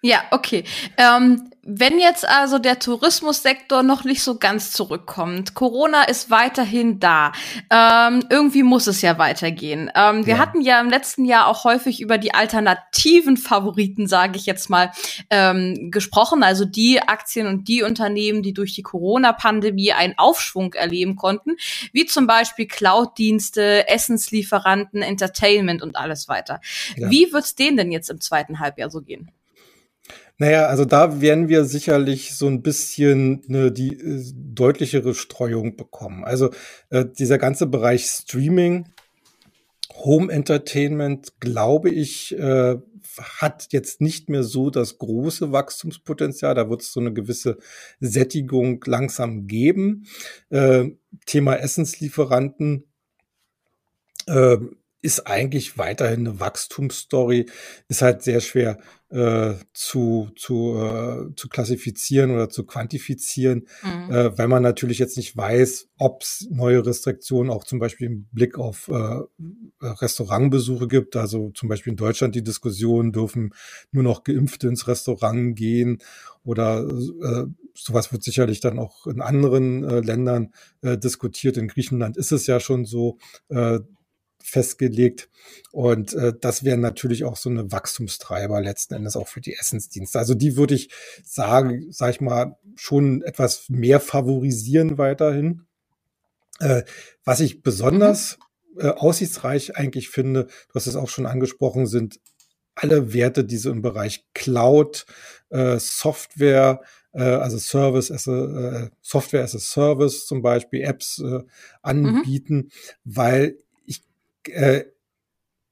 Ja, 0.05 0.21
okay. 0.31 0.65
Ähm, 0.97 1.49
wenn 1.65 1.97
jetzt 1.97 2.27
also 2.27 2.59
der 2.59 2.79
Tourismussektor 2.79 3.83
noch 3.83 4.03
nicht 4.03 4.21
so 4.21 4.37
ganz 4.37 4.73
zurückkommt, 4.73 5.53
Corona 5.53 6.03
ist 6.03 6.29
weiterhin 6.29 6.99
da, 6.99 7.31
ähm, 7.69 8.25
irgendwie 8.29 8.63
muss 8.63 8.87
es 8.87 9.01
ja 9.01 9.17
weitergehen. 9.17 9.89
Ähm, 9.95 10.25
wir 10.25 10.33
ja. 10.33 10.39
hatten 10.39 10.59
ja 10.59 10.81
im 10.81 10.89
letzten 10.89 11.23
Jahr 11.23 11.47
auch 11.47 11.63
häufig 11.63 12.01
über 12.01 12.17
die 12.17 12.33
alternativen 12.33 13.37
Favoriten, 13.37 14.05
sage 14.05 14.35
ich 14.35 14.45
jetzt 14.45 14.69
mal, 14.69 14.91
ähm, 15.29 15.89
gesprochen, 15.89 16.43
also 16.43 16.65
die 16.65 17.01
Aktien 17.01 17.47
und 17.47 17.69
die 17.69 17.81
Unternehmen, 17.83 18.43
die 18.43 18.53
durch 18.53 18.75
die 18.75 18.83
Corona-Pandemie 18.83 19.93
einen 19.93 20.17
Aufschwung 20.17 20.73
erleben 20.73 21.15
konnten, 21.15 21.55
wie 21.93 22.05
zum 22.05 22.27
Beispiel 22.27 22.67
Cloud-Dienste, 22.67 23.87
Essenslieferanten, 23.87 25.01
Entertainment 25.01 25.81
und 25.81 25.95
alles 25.95 26.27
weiter. 26.27 26.59
Ja. 26.97 27.09
Wie 27.09 27.31
wird's 27.31 27.55
denen 27.55 27.77
denn 27.77 27.91
jetzt 27.93 28.09
im 28.09 28.19
zweiten 28.19 28.59
Halbjahr 28.59 28.89
so 28.89 29.01
gehen? 29.01 29.31
Naja, 30.39 30.65
also 30.65 30.83
da 30.85 31.21
werden 31.21 31.47
wir 31.47 31.63
sicherlich 31.65 32.35
so 32.35 32.47
ein 32.47 32.63
bisschen 32.63 33.43
ne, 33.47 33.71
die 33.71 33.93
äh, 33.93 34.23
deutlichere 34.35 35.13
Streuung 35.13 35.75
bekommen. 35.75 36.23
Also 36.23 36.49
äh, 36.89 37.05
dieser 37.05 37.37
ganze 37.37 37.67
Bereich 37.67 38.05
Streaming, 38.05 38.89
Home 39.93 40.33
Entertainment, 40.33 41.39
glaube 41.39 41.91
ich, 41.91 42.37
äh, 42.37 42.77
hat 43.19 43.67
jetzt 43.71 44.01
nicht 44.01 44.27
mehr 44.27 44.43
so 44.43 44.71
das 44.71 44.97
große 44.97 45.51
Wachstumspotenzial. 45.51 46.55
Da 46.55 46.69
wird 46.69 46.81
es 46.81 46.91
so 46.91 46.99
eine 46.99 47.13
gewisse 47.13 47.59
Sättigung 47.99 48.83
langsam 48.85 49.45
geben. 49.45 50.07
Äh, 50.49 50.89
Thema 51.27 51.55
Essenslieferanten. 51.57 52.85
Äh, 55.03 55.07
ist 55.07 55.27
eigentlich 55.27 55.77
weiterhin 55.77 56.27
eine 56.27 56.39
Wachstumsstory, 56.39 57.45
ist 57.87 58.01
halt 58.01 58.23
sehr 58.23 58.39
schwer 58.39 58.79
äh, 59.09 59.53
zu, 59.73 60.31
zu, 60.35 60.75
äh, 60.77 61.35
zu 61.35 61.47
klassifizieren 61.49 62.31
oder 62.31 62.49
zu 62.49 62.65
quantifizieren, 62.65 63.67
mhm. 63.83 64.11
äh, 64.11 64.37
weil 64.37 64.47
man 64.47 64.63
natürlich 64.63 64.97
jetzt 64.97 65.17
nicht 65.17 65.37
weiß, 65.37 65.89
ob 65.97 66.23
es 66.23 66.47
neue 66.49 66.85
Restriktionen 66.85 67.51
auch 67.51 67.63
zum 67.63 67.79
Beispiel 67.79 68.07
im 68.07 68.27
Blick 68.31 68.57
auf 68.57 68.87
äh, 68.87 69.19
Restaurantbesuche 69.81 70.87
gibt. 70.87 71.15
Also 71.15 71.51
zum 71.51 71.69
Beispiel 71.69 71.91
in 71.91 71.97
Deutschland 71.97 72.33
die 72.33 72.43
Diskussion, 72.43 73.11
dürfen 73.11 73.53
nur 73.91 74.03
noch 74.03 74.23
Geimpfte 74.23 74.67
ins 74.67 74.87
Restaurant 74.87 75.55
gehen 75.55 75.99
oder 76.43 76.87
äh, 76.87 77.45
sowas 77.75 78.11
wird 78.11 78.23
sicherlich 78.23 78.61
dann 78.61 78.79
auch 78.79 79.05
in 79.05 79.21
anderen 79.21 79.83
äh, 79.83 79.99
Ländern 79.99 80.53
äh, 80.81 80.97
diskutiert. 80.97 81.57
In 81.57 81.67
Griechenland 81.67 82.17
ist 82.17 82.31
es 82.31 82.47
ja 82.47 82.59
schon 82.59 82.85
so. 82.85 83.17
Festgelegt. 84.43 85.29
Und 85.71 86.13
äh, 86.13 86.33
das 86.39 86.63
wären 86.63 86.81
natürlich 86.81 87.23
auch 87.23 87.37
so 87.37 87.49
eine 87.49 87.71
Wachstumstreiber 87.71 88.61
letzten 88.61 88.93
Endes 88.93 89.15
auch 89.15 89.27
für 89.27 89.41
die 89.41 89.55
Essensdienste. 89.55 90.19
Also 90.19 90.35
die 90.35 90.57
würde 90.57 90.75
ich 90.75 90.89
sagen, 91.23 91.87
sag 91.91 92.11
ich 92.11 92.21
mal, 92.21 92.57
schon 92.75 93.21
etwas 93.23 93.69
mehr 93.69 93.99
favorisieren 93.99 94.97
weiterhin. 94.97 95.65
Äh, 96.59 96.83
was 97.23 97.39
ich 97.39 97.63
besonders 97.63 98.37
äh, 98.77 98.89
aussichtsreich 98.89 99.77
eigentlich 99.77 100.09
finde, 100.09 100.45
du 100.45 100.75
hast 100.75 100.87
es 100.87 100.95
auch 100.95 101.09
schon 101.09 101.25
angesprochen, 101.25 101.87
sind 101.87 102.19
alle 102.75 103.13
Werte, 103.13 103.43
die 103.43 103.57
so 103.57 103.71
im 103.71 103.81
Bereich 103.81 104.25
Cloud, 104.33 105.05
äh, 105.49 105.77
Software, 105.79 106.81
äh, 107.13 107.23
also 107.23 107.57
Service 107.57 108.11
as 108.11 108.27
a, 108.27 108.85
äh, 108.85 108.89
Software 109.01 109.43
as 109.43 109.55
a 109.55 109.59
Service 109.59 110.25
zum 110.25 110.41
Beispiel, 110.41 110.81
Apps 110.81 111.19
äh, 111.19 111.23
mhm. 111.23 111.45
anbieten, 111.81 112.55
mhm. 112.55 112.69
weil 113.03 113.57
äh, 114.49 114.85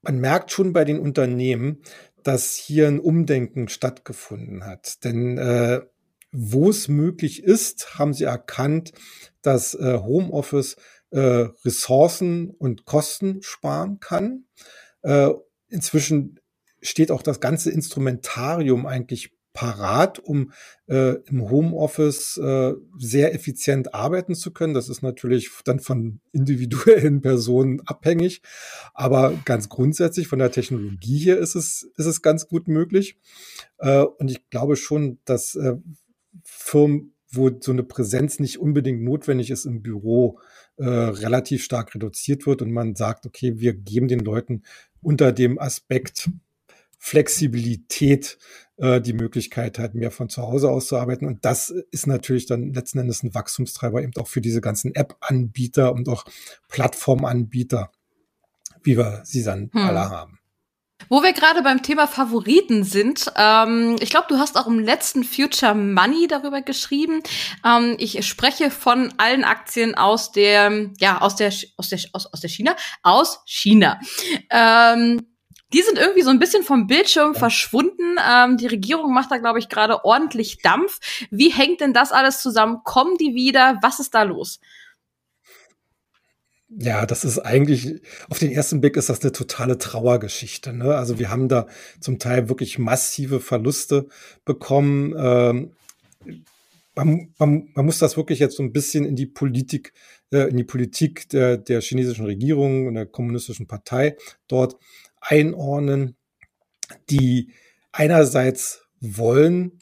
man 0.02 0.18
merkt 0.18 0.50
schon 0.50 0.72
bei 0.72 0.84
den 0.84 0.98
Unternehmen, 0.98 1.82
dass 2.22 2.54
hier 2.54 2.88
ein 2.88 3.00
Umdenken 3.00 3.68
stattgefunden 3.68 4.64
hat. 4.64 5.04
Denn 5.04 5.38
äh, 5.38 5.80
wo 6.32 6.70
es 6.70 6.88
möglich 6.88 7.42
ist, 7.42 7.98
haben 7.98 8.14
sie 8.14 8.24
erkannt, 8.24 8.92
dass 9.42 9.74
äh, 9.74 9.98
Homeoffice 9.98 10.76
äh, 11.10 11.48
Ressourcen 11.64 12.50
und 12.50 12.84
Kosten 12.84 13.42
sparen 13.42 14.00
kann. 14.00 14.46
Äh, 15.02 15.30
inzwischen 15.68 16.40
steht 16.80 17.10
auch 17.10 17.22
das 17.22 17.40
ganze 17.40 17.70
Instrumentarium 17.70 18.86
eigentlich 18.86 19.34
parat, 19.52 20.18
um 20.18 20.52
äh, 20.86 21.16
im 21.26 21.48
Homeoffice 21.50 22.38
äh, 22.38 22.72
sehr 22.98 23.34
effizient 23.34 23.94
arbeiten 23.94 24.34
zu 24.34 24.52
können. 24.52 24.74
Das 24.74 24.88
ist 24.88 25.02
natürlich 25.02 25.50
dann 25.64 25.80
von 25.80 26.20
individuellen 26.32 27.20
Personen 27.22 27.80
abhängig, 27.86 28.42
aber 28.94 29.38
ganz 29.44 29.68
grundsätzlich 29.68 30.28
von 30.28 30.38
der 30.38 30.52
Technologie 30.52 31.18
hier 31.18 31.38
ist 31.38 31.54
es, 31.54 31.90
ist 31.96 32.06
es 32.06 32.22
ganz 32.22 32.48
gut 32.48 32.68
möglich. 32.68 33.18
Äh, 33.78 34.02
und 34.02 34.30
ich 34.30 34.48
glaube 34.50 34.76
schon, 34.76 35.18
dass 35.24 35.54
äh, 35.54 35.76
Firmen, 36.42 37.14
wo 37.30 37.50
so 37.60 37.72
eine 37.72 37.82
Präsenz 37.82 38.40
nicht 38.40 38.58
unbedingt 38.58 39.02
notwendig 39.02 39.50
ist 39.50 39.64
im 39.64 39.82
Büro, 39.82 40.38
äh, 40.76 40.84
relativ 40.84 41.64
stark 41.64 41.94
reduziert 41.94 42.46
wird 42.46 42.62
und 42.62 42.72
man 42.72 42.94
sagt, 42.94 43.26
okay, 43.26 43.58
wir 43.58 43.74
geben 43.74 44.08
den 44.08 44.20
Leuten 44.20 44.62
unter 45.00 45.32
dem 45.32 45.58
Aspekt 45.58 46.30
Flexibilität 47.04 48.38
äh, 48.76 49.00
die 49.00 49.12
Möglichkeit 49.12 49.80
hat, 49.80 49.94
mehr 49.94 50.12
von 50.12 50.28
zu 50.28 50.40
Hause 50.40 50.70
aus 50.70 50.86
zu 50.86 50.96
arbeiten. 50.96 51.26
Und 51.26 51.44
das 51.44 51.68
ist 51.90 52.06
natürlich 52.06 52.46
dann 52.46 52.72
letzten 52.72 53.00
Endes 53.00 53.24
ein 53.24 53.34
Wachstumstreiber 53.34 54.00
eben 54.00 54.12
auch 54.20 54.28
für 54.28 54.40
diese 54.40 54.60
ganzen 54.60 54.94
App-Anbieter 54.94 55.92
und 55.94 56.08
auch 56.08 56.24
Plattformanbieter, 56.68 57.90
wie 58.84 58.96
wir 58.96 59.22
sie 59.24 59.42
dann 59.42 59.68
hm. 59.72 59.82
alle 59.82 60.10
haben. 60.10 60.38
Wo 61.08 61.24
wir 61.24 61.32
gerade 61.32 61.62
beim 61.62 61.82
Thema 61.82 62.06
Favoriten 62.06 62.84
sind, 62.84 63.32
ähm, 63.36 63.96
ich 63.98 64.10
glaube, 64.10 64.26
du 64.28 64.38
hast 64.38 64.56
auch 64.56 64.68
im 64.68 64.78
letzten 64.78 65.24
Future 65.24 65.74
Money 65.74 66.28
darüber 66.28 66.62
geschrieben. 66.62 67.20
Ähm, 67.66 67.96
ich 67.98 68.24
spreche 68.24 68.70
von 68.70 69.12
allen 69.16 69.42
Aktien 69.42 69.96
aus 69.96 70.30
der, 70.30 70.92
ja, 71.00 71.20
aus 71.20 71.34
der, 71.34 71.52
aus 71.76 71.88
der, 71.88 71.98
aus, 72.12 72.26
aus 72.26 72.40
der 72.40 72.48
China, 72.48 72.76
aus 73.02 73.40
China. 73.44 73.98
Ähm, 74.50 75.31
die 75.72 75.82
sind 75.82 75.98
irgendwie 75.98 76.22
so 76.22 76.30
ein 76.30 76.38
bisschen 76.38 76.62
vom 76.62 76.86
Bildschirm 76.86 77.32
ja. 77.32 77.38
verschwunden. 77.38 78.16
Ähm, 78.28 78.56
die 78.56 78.66
Regierung 78.66 79.12
macht 79.12 79.30
da, 79.30 79.38
glaube 79.38 79.58
ich, 79.58 79.68
gerade 79.68 80.04
ordentlich 80.04 80.58
Dampf. 80.58 81.00
Wie 81.30 81.50
hängt 81.50 81.80
denn 81.80 81.92
das 81.92 82.12
alles 82.12 82.40
zusammen? 82.40 82.80
Kommen 82.84 83.16
die 83.16 83.34
wieder? 83.34 83.78
Was 83.82 84.00
ist 84.00 84.14
da 84.14 84.22
los? 84.22 84.60
Ja, 86.78 87.04
das 87.04 87.24
ist 87.24 87.38
eigentlich, 87.38 88.00
auf 88.30 88.38
den 88.38 88.50
ersten 88.50 88.80
Blick 88.80 88.96
ist 88.96 89.10
das 89.10 89.20
eine 89.20 89.32
totale 89.32 89.76
Trauergeschichte. 89.76 90.72
Ne? 90.72 90.94
Also 90.94 91.18
wir 91.18 91.30
haben 91.30 91.48
da 91.48 91.66
zum 92.00 92.18
Teil 92.18 92.48
wirklich 92.48 92.78
massive 92.78 93.40
Verluste 93.40 94.08
bekommen. 94.46 95.14
Ähm, 95.18 95.72
man, 96.94 97.34
man, 97.38 97.68
man 97.74 97.86
muss 97.86 97.98
das 97.98 98.16
wirklich 98.16 98.38
jetzt 98.38 98.56
so 98.56 98.62
ein 98.62 98.72
bisschen 98.72 99.04
in 99.04 99.16
die 99.16 99.26
Politik, 99.26 99.92
äh, 100.32 100.48
in 100.48 100.56
die 100.56 100.64
Politik 100.64 101.28
der, 101.28 101.58
der 101.58 101.82
chinesischen 101.82 102.24
Regierung 102.24 102.86
und 102.86 102.94
der 102.94 103.06
kommunistischen 103.06 103.66
Partei 103.66 104.16
dort 104.48 104.76
einordnen, 105.22 106.16
die 107.10 107.52
einerseits 107.92 108.82
wollen, 109.00 109.78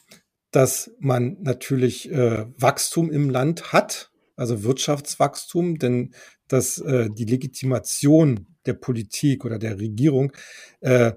dass 0.51 0.91
man 0.99 1.39
natürlich 1.41 2.11
äh, 2.11 2.47
Wachstum 2.57 3.11
im 3.11 3.31
Land 3.31 3.73
hat, 3.73 4.11
also 4.37 4.63
Wirtschaftswachstum, 4.63 5.79
denn 5.79 6.15
dass 6.49 6.79
äh, 6.79 7.09
die 7.11 7.25
Legitimation 7.25 8.47
der 8.67 8.75
Politik 8.75 9.45
oder 9.45 9.59
der 9.59 9.79
Regierung 9.79 10.33
äh, 10.81 11.13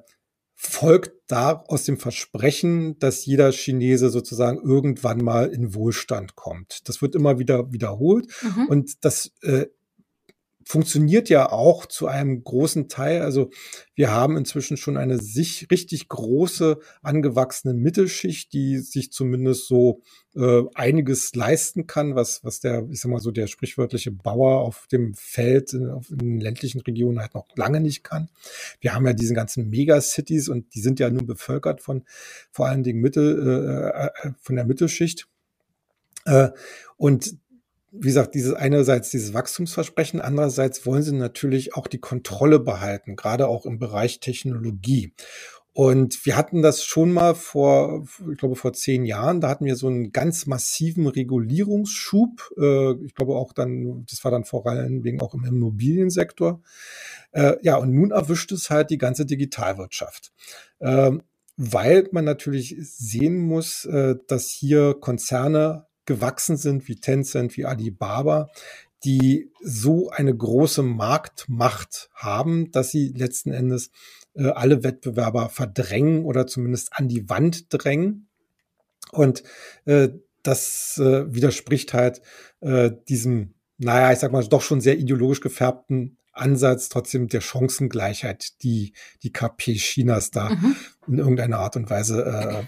folgt 0.56 1.12
da 1.28 1.64
aus 1.68 1.84
dem 1.84 1.98
Versprechen, 1.98 2.98
dass 3.00 3.26
jeder 3.26 3.52
Chinese 3.52 4.10
sozusagen 4.10 4.62
irgendwann 4.62 5.18
mal 5.18 5.50
in 5.50 5.74
Wohlstand 5.74 6.36
kommt. 6.36 6.88
Das 6.88 7.02
wird 7.02 7.16
immer 7.16 7.40
wieder 7.40 7.74
wiederholt 7.74 8.28
mhm. 8.42 8.68
und 8.68 9.04
das 9.04 9.32
äh, 9.42 9.66
funktioniert 10.66 11.30
ja 11.30 11.52
auch 11.52 11.86
zu 11.86 12.08
einem 12.08 12.44
großen 12.44 12.88
Teil. 12.90 13.22
Also 13.22 13.50
wir 13.96 14.12
haben 14.12 14.38
inzwischen 14.38 14.78
schon 14.78 14.98
eine 14.98 15.20
sich 15.20 15.68
richtig 15.72 16.08
große 16.08 16.80
angewachsene 17.02 17.74
Mittelschicht, 17.74 18.54
die 18.54 18.80
sich 18.80 19.12
zumindest 19.12 19.68
so 19.68 20.02
äh, 20.36 20.64
einiges 20.74 21.36
leisten 21.36 21.86
kann, 21.86 22.16
was, 22.16 22.44
was 22.44 22.60
der, 22.60 22.88
ich 22.92 23.02
sag 23.02 23.12
mal 23.12 23.20
so, 23.20 23.32
der 23.32 23.48
sprichwörtliche 23.48 24.12
Bauer 24.12 24.62
auf 24.62 24.88
dem 24.88 25.14
Feld 25.14 25.74
in, 25.74 25.90
auf, 25.90 26.10
in 26.10 26.40
ländlichen 26.40 26.82
Regionen 26.82 27.20
halt 27.20 27.36
noch 27.36 27.48
lange 27.56 27.80
nicht 27.80 28.04
kann. 28.04 28.30
Wir 28.80 28.94
haben 28.94 29.06
ja 29.06 29.14
diese 29.14 29.34
ganzen 29.34 29.70
Megacities 29.70 30.50
und 30.50 30.74
die 30.74 30.82
sind 30.82 31.00
ja 31.00 31.10
nun 31.10 31.26
bevölkert 31.26 31.82
von 31.82 32.04
vor 32.52 32.68
allen 32.68 32.84
Dingen 32.84 33.02
Mittel, 33.02 33.92
äh, 33.94 34.28
äh 34.28 34.32
von 34.40 34.56
der 34.56 34.66
Mittelschicht. 34.66 35.28
Äh, 36.26 36.50
und 36.98 37.36
wie 37.94 38.08
gesagt, 38.08 38.34
dieses 38.34 38.54
einerseits 38.54 39.12
dieses 39.12 39.34
Wachstumsversprechen, 39.34 40.20
andererseits 40.20 40.86
wollen 40.86 41.04
sie 41.04 41.14
natürlich 41.14 41.76
auch 41.76 41.88
die 41.88 42.00
Kontrolle 42.00 42.60
behalten, 42.60 43.16
gerade 43.16 43.48
auch 43.48 43.66
im 43.66 43.78
Bereich 43.78 44.20
Technologie. 44.20 45.14
Und 45.76 46.24
wir 46.28 46.38
hatten 46.38 46.62
das 46.62 46.84
schon 46.84 47.12
mal 47.12 47.34
vor, 47.34 48.06
ich 48.32 48.38
glaube, 48.38 48.56
vor 48.56 48.74
zehn 48.74 49.06
Jahren. 49.06 49.42
Da 49.42 49.50
hatten 49.50 49.66
wir 49.66 49.76
so 49.76 49.88
einen 49.88 50.12
ganz 50.12 50.46
massiven 50.46 51.08
Regulierungsschub. 51.08 52.52
Äh, 52.58 52.94
ich 53.06 53.16
glaube 53.16 53.36
auch 53.36 53.54
dann, 53.54 54.06
das 54.08 54.24
war 54.24 54.30
dann 54.30 54.44
vor 54.44 54.68
allen 54.68 55.02
Dingen 55.02 55.20
auch 55.20 55.34
im 55.34 55.46
Immobiliensektor. 55.46 56.62
Äh, 57.32 57.56
ja, 57.64 57.78
und 57.78 57.92
nun 57.92 58.12
erwischt 58.12 58.52
es 58.52 58.70
halt 58.70 58.92
die 58.92 59.00
ganze 59.00 59.26
Digitalwirtschaft. 59.26 60.32
Ähm, 60.80 61.24
weil 61.58 62.08
man 62.12 62.26
natürlich 62.26 62.76
sehen 62.80 63.40
muss, 63.40 63.86
äh, 63.86 64.16
dass 64.28 64.50
hier 64.50 64.96
Konzerne 65.00 65.88
gewachsen 66.06 66.58
sind 66.58 66.88
wie 66.88 66.96
Tencent, 66.96 67.58
wie 67.58 67.66
Alibaba, 67.66 68.50
die 69.04 69.52
so 69.62 70.10
eine 70.10 70.36
große 70.36 70.84
Marktmacht 70.84 72.10
haben, 72.14 72.72
dass 72.72 72.92
sie 72.92 73.10
letzten 73.10 73.52
Endes 73.52 73.92
äh, 74.36 74.48
alle 74.50 74.84
Wettbewerber 74.84 75.50
verdrängen 75.50 76.26
oder 76.26 76.48
zumindest 76.48 76.94
an 76.94 77.08
die 77.08 77.30
Wand 77.30 77.66
drängen. 77.70 78.30
Und 79.12 79.44
äh, 79.86 80.10
das 80.42 80.98
äh, 80.98 81.34
widerspricht 81.34 81.94
halt 81.94 82.22
äh, 82.62 82.92
diesem, 83.10 83.56
naja, 83.78 84.12
ich 84.12 84.20
sag 84.20 84.32
mal, 84.32 84.46
doch 84.48 84.62
schon 84.62 84.82
sehr 84.82 84.98
ideologisch 84.98 85.42
gefärbten 85.42 86.18
Ansatz 86.34 86.90
trotzdem 86.90 87.28
der 87.28 87.42
Chancengleichheit, 87.42 88.64
die 88.64 88.94
die 89.22 89.32
KP 89.32 89.76
Chinas 89.76 90.32
da 90.32 90.50
mhm. 90.50 90.76
in 91.08 91.18
irgendeiner 91.20 91.60
Art 91.60 91.76
und 91.76 91.90
Weise 91.90 92.26
äh, 92.26 92.64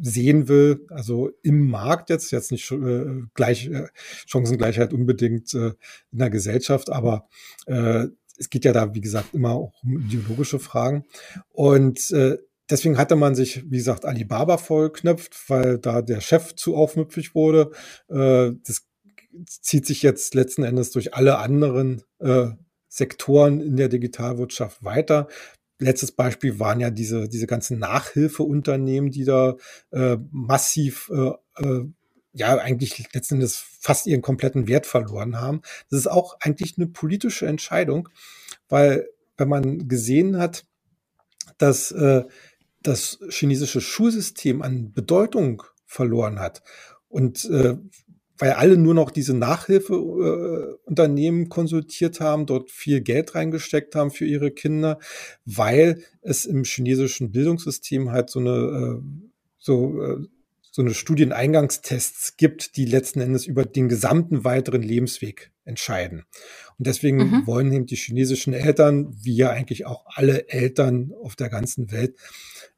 sehen 0.00 0.48
will. 0.48 0.86
Also 0.90 1.30
im 1.42 1.68
Markt 1.68 2.10
jetzt, 2.10 2.30
jetzt 2.30 2.52
nicht 2.52 2.70
äh, 2.70 3.22
gleich 3.34 3.68
äh, 3.68 3.88
Chancengleichheit 4.26 4.92
unbedingt 4.92 5.54
äh, 5.54 5.72
in 6.12 6.18
der 6.18 6.30
Gesellschaft, 6.30 6.90
aber 6.90 7.28
äh, 7.66 8.06
es 8.38 8.50
geht 8.50 8.64
ja 8.64 8.72
da, 8.72 8.94
wie 8.94 9.00
gesagt, 9.00 9.34
immer 9.34 9.52
auch 9.52 9.72
um 9.82 9.98
ideologische 10.00 10.58
Fragen. 10.58 11.04
Und 11.48 12.10
äh, 12.10 12.36
deswegen 12.68 12.98
hatte 12.98 13.16
man 13.16 13.34
sich, 13.34 13.64
wie 13.70 13.78
gesagt, 13.78 14.04
Alibaba 14.04 14.58
vollknöpft, 14.58 15.48
weil 15.48 15.78
da 15.78 16.02
der 16.02 16.20
Chef 16.20 16.54
zu 16.54 16.76
aufmüpfig 16.76 17.34
wurde. 17.34 17.70
Äh, 18.08 18.52
das 18.66 18.86
zieht 19.46 19.86
sich 19.86 20.02
jetzt 20.02 20.34
letzten 20.34 20.62
Endes 20.62 20.90
durch 20.90 21.14
alle 21.14 21.38
anderen 21.38 22.02
äh, 22.18 22.48
Sektoren 22.88 23.60
in 23.60 23.76
der 23.76 23.88
Digitalwirtschaft 23.88 24.82
weiter. 24.82 25.28
Letztes 25.78 26.12
Beispiel 26.12 26.58
waren 26.58 26.80
ja 26.80 26.90
diese, 26.90 27.28
diese 27.28 27.46
ganzen 27.46 27.78
Nachhilfeunternehmen, 27.78 29.10
die 29.10 29.24
da 29.24 29.56
äh, 29.90 30.16
massiv, 30.30 31.10
äh, 31.12 31.62
äh, 31.62 31.84
ja, 32.32 32.56
eigentlich 32.58 33.12
letzten 33.12 33.34
Endes 33.34 33.56
fast 33.80 34.06
ihren 34.06 34.22
kompletten 34.22 34.68
Wert 34.68 34.86
verloren 34.86 35.40
haben. 35.40 35.62
Das 35.90 36.00
ist 36.00 36.06
auch 36.06 36.36
eigentlich 36.40 36.76
eine 36.76 36.86
politische 36.86 37.46
Entscheidung, 37.46 38.08
weil 38.68 39.08
wenn 39.36 39.48
man 39.48 39.88
gesehen 39.88 40.38
hat, 40.38 40.66
dass 41.58 41.92
äh, 41.92 42.24
das 42.82 43.18
chinesische 43.28 43.80
Schulsystem 43.80 44.62
an 44.62 44.92
Bedeutung 44.92 45.62
verloren 45.86 46.38
hat 46.38 46.62
und 47.08 47.44
äh, 47.46 47.76
weil 48.38 48.52
alle 48.52 48.76
nur 48.76 48.94
noch 48.94 49.10
diese 49.10 49.34
Nachhilfeunternehmen 49.34 51.44
äh, 51.44 51.48
konsultiert 51.48 52.20
haben, 52.20 52.46
dort 52.46 52.70
viel 52.70 53.00
Geld 53.00 53.34
reingesteckt 53.34 53.94
haben 53.94 54.10
für 54.10 54.26
ihre 54.26 54.50
Kinder, 54.50 54.98
weil 55.44 56.02
es 56.22 56.44
im 56.44 56.64
chinesischen 56.64 57.32
Bildungssystem 57.32 58.10
halt 58.10 58.30
so 58.30 58.40
eine 58.40 58.50
äh, 58.50 59.00
so 59.58 60.02
äh, 60.02 60.26
so 60.76 60.82
eine 60.82 60.92
Studieneingangstests 60.92 62.36
gibt, 62.36 62.76
die 62.76 62.84
letzten 62.84 63.22
Endes 63.22 63.46
über 63.46 63.64
den 63.64 63.88
gesamten 63.88 64.44
weiteren 64.44 64.82
Lebensweg 64.82 65.50
entscheiden. 65.64 66.24
Und 66.78 66.86
deswegen 66.86 67.16
mhm. 67.16 67.46
wollen 67.46 67.72
eben 67.72 67.86
die 67.86 67.96
chinesischen 67.96 68.52
Eltern, 68.52 69.16
wie 69.22 69.34
ja 69.34 69.48
eigentlich 69.48 69.86
auch 69.86 70.04
alle 70.06 70.50
Eltern 70.50 71.12
auf 71.22 71.34
der 71.34 71.48
ganzen 71.48 71.90
Welt, 71.92 72.16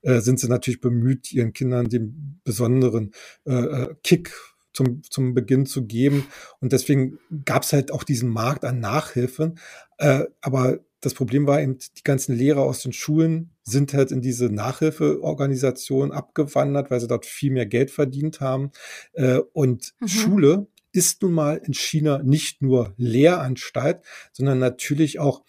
äh, 0.02 0.20
sind 0.20 0.38
sie 0.38 0.46
natürlich 0.46 0.80
bemüht, 0.80 1.32
ihren 1.32 1.52
Kindern 1.52 1.88
den 1.88 2.40
besonderen 2.44 3.10
äh, 3.44 3.52
äh 3.52 3.94
Kick 4.04 4.32
zum, 4.72 5.02
zum 5.02 5.34
Beginn 5.34 5.66
zu 5.66 5.86
geben. 5.86 6.26
Und 6.60 6.72
deswegen 6.72 7.18
gab 7.44 7.62
es 7.62 7.72
halt 7.72 7.92
auch 7.92 8.04
diesen 8.04 8.30
Markt 8.30 8.64
an 8.64 8.80
Nachhilfe. 8.80 9.54
Äh, 9.98 10.24
aber 10.40 10.80
das 11.00 11.14
Problem 11.14 11.46
war 11.46 11.60
eben, 11.60 11.78
die 11.96 12.02
ganzen 12.02 12.34
Lehrer 12.36 12.62
aus 12.62 12.82
den 12.82 12.92
Schulen 12.92 13.50
sind 13.62 13.94
halt 13.94 14.10
in 14.10 14.20
diese 14.20 14.46
Nachhilfeorganisation 14.46 16.10
abgewandert, 16.12 16.90
weil 16.90 17.00
sie 17.00 17.06
dort 17.06 17.24
viel 17.24 17.52
mehr 17.52 17.66
Geld 17.66 17.90
verdient 17.90 18.40
haben. 18.40 18.72
Äh, 19.12 19.38
und 19.52 19.94
mhm. 20.00 20.08
Schule 20.08 20.66
ist 20.92 21.22
nun 21.22 21.32
mal 21.32 21.60
in 21.64 21.74
China 21.74 22.22
nicht 22.22 22.62
nur 22.62 22.94
Lehranstalt, 22.96 24.02
sondern 24.32 24.58
natürlich 24.58 25.20
auch 25.20 25.44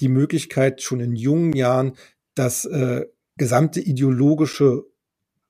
die 0.00 0.08
Möglichkeit, 0.08 0.82
schon 0.82 1.00
in 1.00 1.14
jungen 1.14 1.52
Jahren 1.52 1.96
das 2.34 2.64
äh, 2.64 3.06
gesamte 3.36 3.80
ideologische 3.80 4.84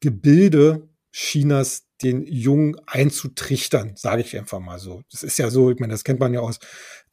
Gebilde 0.00 0.88
Chinas 1.12 1.85
den 2.02 2.24
Jungen 2.26 2.76
einzutrichtern, 2.86 3.92
sage 3.96 4.22
ich 4.22 4.36
einfach 4.36 4.60
mal 4.60 4.78
so. 4.78 5.02
Das 5.10 5.22
ist 5.22 5.38
ja 5.38 5.50
so, 5.50 5.70
ich 5.70 5.78
meine, 5.78 5.92
das 5.92 6.04
kennt 6.04 6.20
man 6.20 6.34
ja 6.34 6.40
aus 6.40 6.58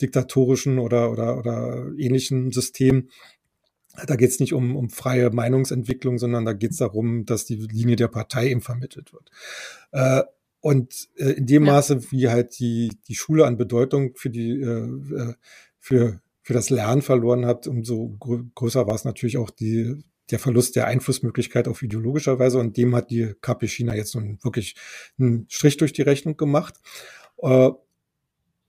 diktatorischen 0.02 0.80
oder, 0.80 1.12
oder, 1.12 1.38
oder 1.38 1.88
ähnlichen 1.98 2.52
Systemen. 2.52 3.10
Da 4.08 4.16
geht 4.16 4.32
es 4.32 4.40
nicht 4.40 4.54
um, 4.54 4.76
um 4.76 4.90
freie 4.90 5.30
Meinungsentwicklung, 5.30 6.18
sondern 6.18 6.46
da 6.46 6.54
geht 6.54 6.72
es 6.72 6.78
darum, 6.78 7.26
dass 7.26 7.46
die 7.46 7.56
Linie 7.56 7.96
der 7.96 8.08
Partei 8.08 8.50
eben 8.50 8.62
vermittelt 8.62 9.14
wird. 9.14 9.30
Äh, 9.92 10.24
und 10.60 11.10
äh, 11.18 11.32
in 11.32 11.46
dem 11.46 11.66
ja. 11.66 11.74
Maße, 11.74 12.12
wie 12.12 12.30
halt 12.30 12.58
die, 12.60 12.92
die 13.08 13.16
Schule 13.16 13.46
an 13.46 13.58
Bedeutung 13.58 14.16
für 14.16 14.30
die 14.30 14.62
äh, 14.62 14.88
äh 15.16 15.34
für, 15.84 16.22
für 16.42 16.54
das 16.54 16.70
Lernen 16.70 17.02
verloren 17.02 17.46
hat, 17.46 17.68
umso 17.68 18.16
grö 18.18 18.44
größer 18.56 18.88
war 18.88 18.96
es 18.96 19.04
natürlich 19.04 19.38
auch 19.38 19.50
die 19.50 20.02
der 20.32 20.40
Verlust 20.40 20.76
der 20.76 20.88
Einflussmöglichkeit 20.88 21.68
auf 21.68 21.82
ideologischer 21.82 22.40
Weise 22.40 22.60
und 22.60 22.78
dem 22.78 22.96
hat 22.96 23.12
die 23.12 23.34
KP 23.42 23.68
China 23.68 23.96
jetzt 23.96 24.16
nun 24.16 24.40
wirklich 24.42 24.76
einen 25.20 25.46
Strich 25.50 25.78
durch 25.78 25.94
die 25.94 26.02
Rechnung 26.02 26.38
gemacht. 26.38 26.76
Äh, 27.42 27.72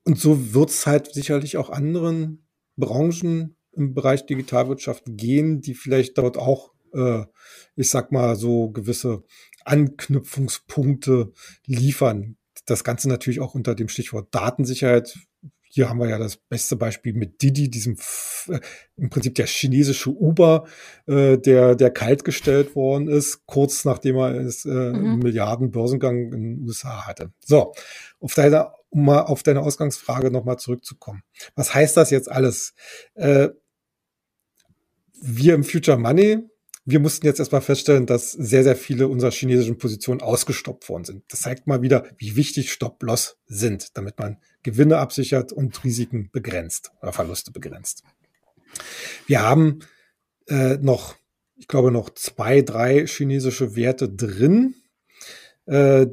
und 0.04 0.18
so 0.18 0.54
wird 0.54 0.70
es 0.70 0.86
halt 0.86 1.12
sicherlich 1.14 1.56
auch 1.56 1.70
anderen 1.70 2.46
Branchen 2.76 3.56
im 3.72 3.94
Bereich 3.94 4.26
Digitalwirtschaft 4.26 5.04
gehen, 5.06 5.60
die 5.60 5.74
vielleicht 5.74 6.18
dort 6.18 6.36
auch, 6.36 6.72
äh, 6.92 7.24
ich 7.76 7.90
sag 7.90 8.12
mal, 8.12 8.36
so 8.36 8.70
gewisse 8.70 9.24
Anknüpfungspunkte 9.64 11.32
liefern. 11.66 12.36
Das 12.66 12.84
Ganze 12.84 13.08
natürlich 13.08 13.40
auch 13.40 13.54
unter 13.54 13.74
dem 13.74 13.88
Stichwort 13.88 14.34
Datensicherheit 14.34 15.18
hier 15.74 15.88
haben 15.88 15.98
wir 15.98 16.08
ja 16.08 16.18
das 16.18 16.36
beste 16.36 16.76
Beispiel 16.76 17.14
mit 17.14 17.42
Didi, 17.42 17.68
diesem 17.68 17.96
äh, 18.46 18.60
im 18.96 19.10
Prinzip 19.10 19.34
der 19.34 19.46
chinesische 19.46 20.10
Uber, 20.10 20.68
äh, 21.06 21.36
der, 21.36 21.74
der 21.74 21.90
kaltgestellt 21.90 22.76
worden 22.76 23.08
ist, 23.08 23.44
kurz 23.46 23.84
nachdem 23.84 24.16
er 24.18 24.34
es, 24.36 24.64
äh, 24.64 24.68
mhm. 24.68 25.18
Milliarden 25.18 25.72
Börsengang 25.72 26.32
in 26.32 26.42
den 26.42 26.60
USA 26.60 27.08
hatte. 27.08 27.32
So, 27.44 27.72
auf 28.20 28.34
deine, 28.34 28.70
um 28.90 29.04
mal 29.04 29.22
auf 29.22 29.42
deine 29.42 29.62
Ausgangsfrage 29.62 30.30
nochmal 30.30 30.60
zurückzukommen. 30.60 31.22
Was 31.56 31.74
heißt 31.74 31.96
das 31.96 32.10
jetzt 32.10 32.30
alles? 32.30 32.74
Äh, 33.14 33.48
wir 35.20 35.54
im 35.54 35.64
Future 35.64 35.98
Money 35.98 36.38
wir 36.86 37.00
mussten 37.00 37.26
jetzt 37.26 37.38
erstmal 37.38 37.62
feststellen, 37.62 38.06
dass 38.06 38.32
sehr, 38.32 38.62
sehr 38.62 38.76
viele 38.76 39.08
unserer 39.08 39.30
chinesischen 39.30 39.78
Positionen 39.78 40.20
ausgestoppt 40.20 40.88
worden 40.88 41.04
sind. 41.04 41.24
Das 41.28 41.40
zeigt 41.40 41.66
mal 41.66 41.80
wieder, 41.80 42.06
wie 42.18 42.36
wichtig 42.36 42.70
Stop-Loss 42.72 43.38
sind, 43.46 43.96
damit 43.96 44.18
man 44.18 44.36
Gewinne 44.62 44.98
absichert 44.98 45.52
und 45.52 45.82
Risiken 45.82 46.30
begrenzt 46.30 46.92
oder 47.00 47.12
Verluste 47.12 47.52
begrenzt. 47.52 48.02
Wir 49.26 49.40
haben 49.42 49.80
äh, 50.48 50.76
noch, 50.76 51.14
ich 51.56 51.68
glaube, 51.68 51.90
noch 51.90 52.10
zwei, 52.10 52.60
drei 52.60 53.06
chinesische 53.06 53.76
Werte 53.76 54.10
drin. 54.10 54.74
Äh, 55.64 56.08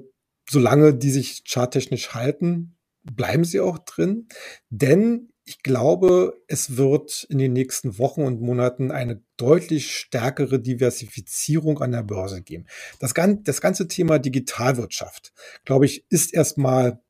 solange 0.50 0.94
die 0.94 1.12
sich 1.12 1.44
charttechnisch 1.46 2.14
halten, 2.14 2.78
bleiben 3.04 3.44
sie 3.44 3.60
auch 3.60 3.80
drin. 3.80 4.28
Denn 4.70 5.34
ich 5.52 5.64
glaube, 5.64 6.42
es 6.48 6.78
wird 6.78 7.26
in 7.30 7.38
den 7.38 7.52
nächsten 7.52 7.98
Wochen 8.00 8.22
und 8.22 8.40
Monaten 8.40 8.90
eine 8.90 9.22
deutlich 9.36 9.94
stärkere 9.94 10.62
Diversifizierung 10.62 11.82
an 11.82 11.92
der 11.92 12.04
Börse 12.04 12.42
geben. 12.42 12.68
Das, 13.00 13.14
das 13.14 13.60
ganze 13.60 13.90
Thema 13.90 14.18
Digitalwirtschaft, 14.18 15.34
glaube 15.66 15.88
ich, 15.88 16.06
ist 16.10 16.34
erstmal 16.34 17.02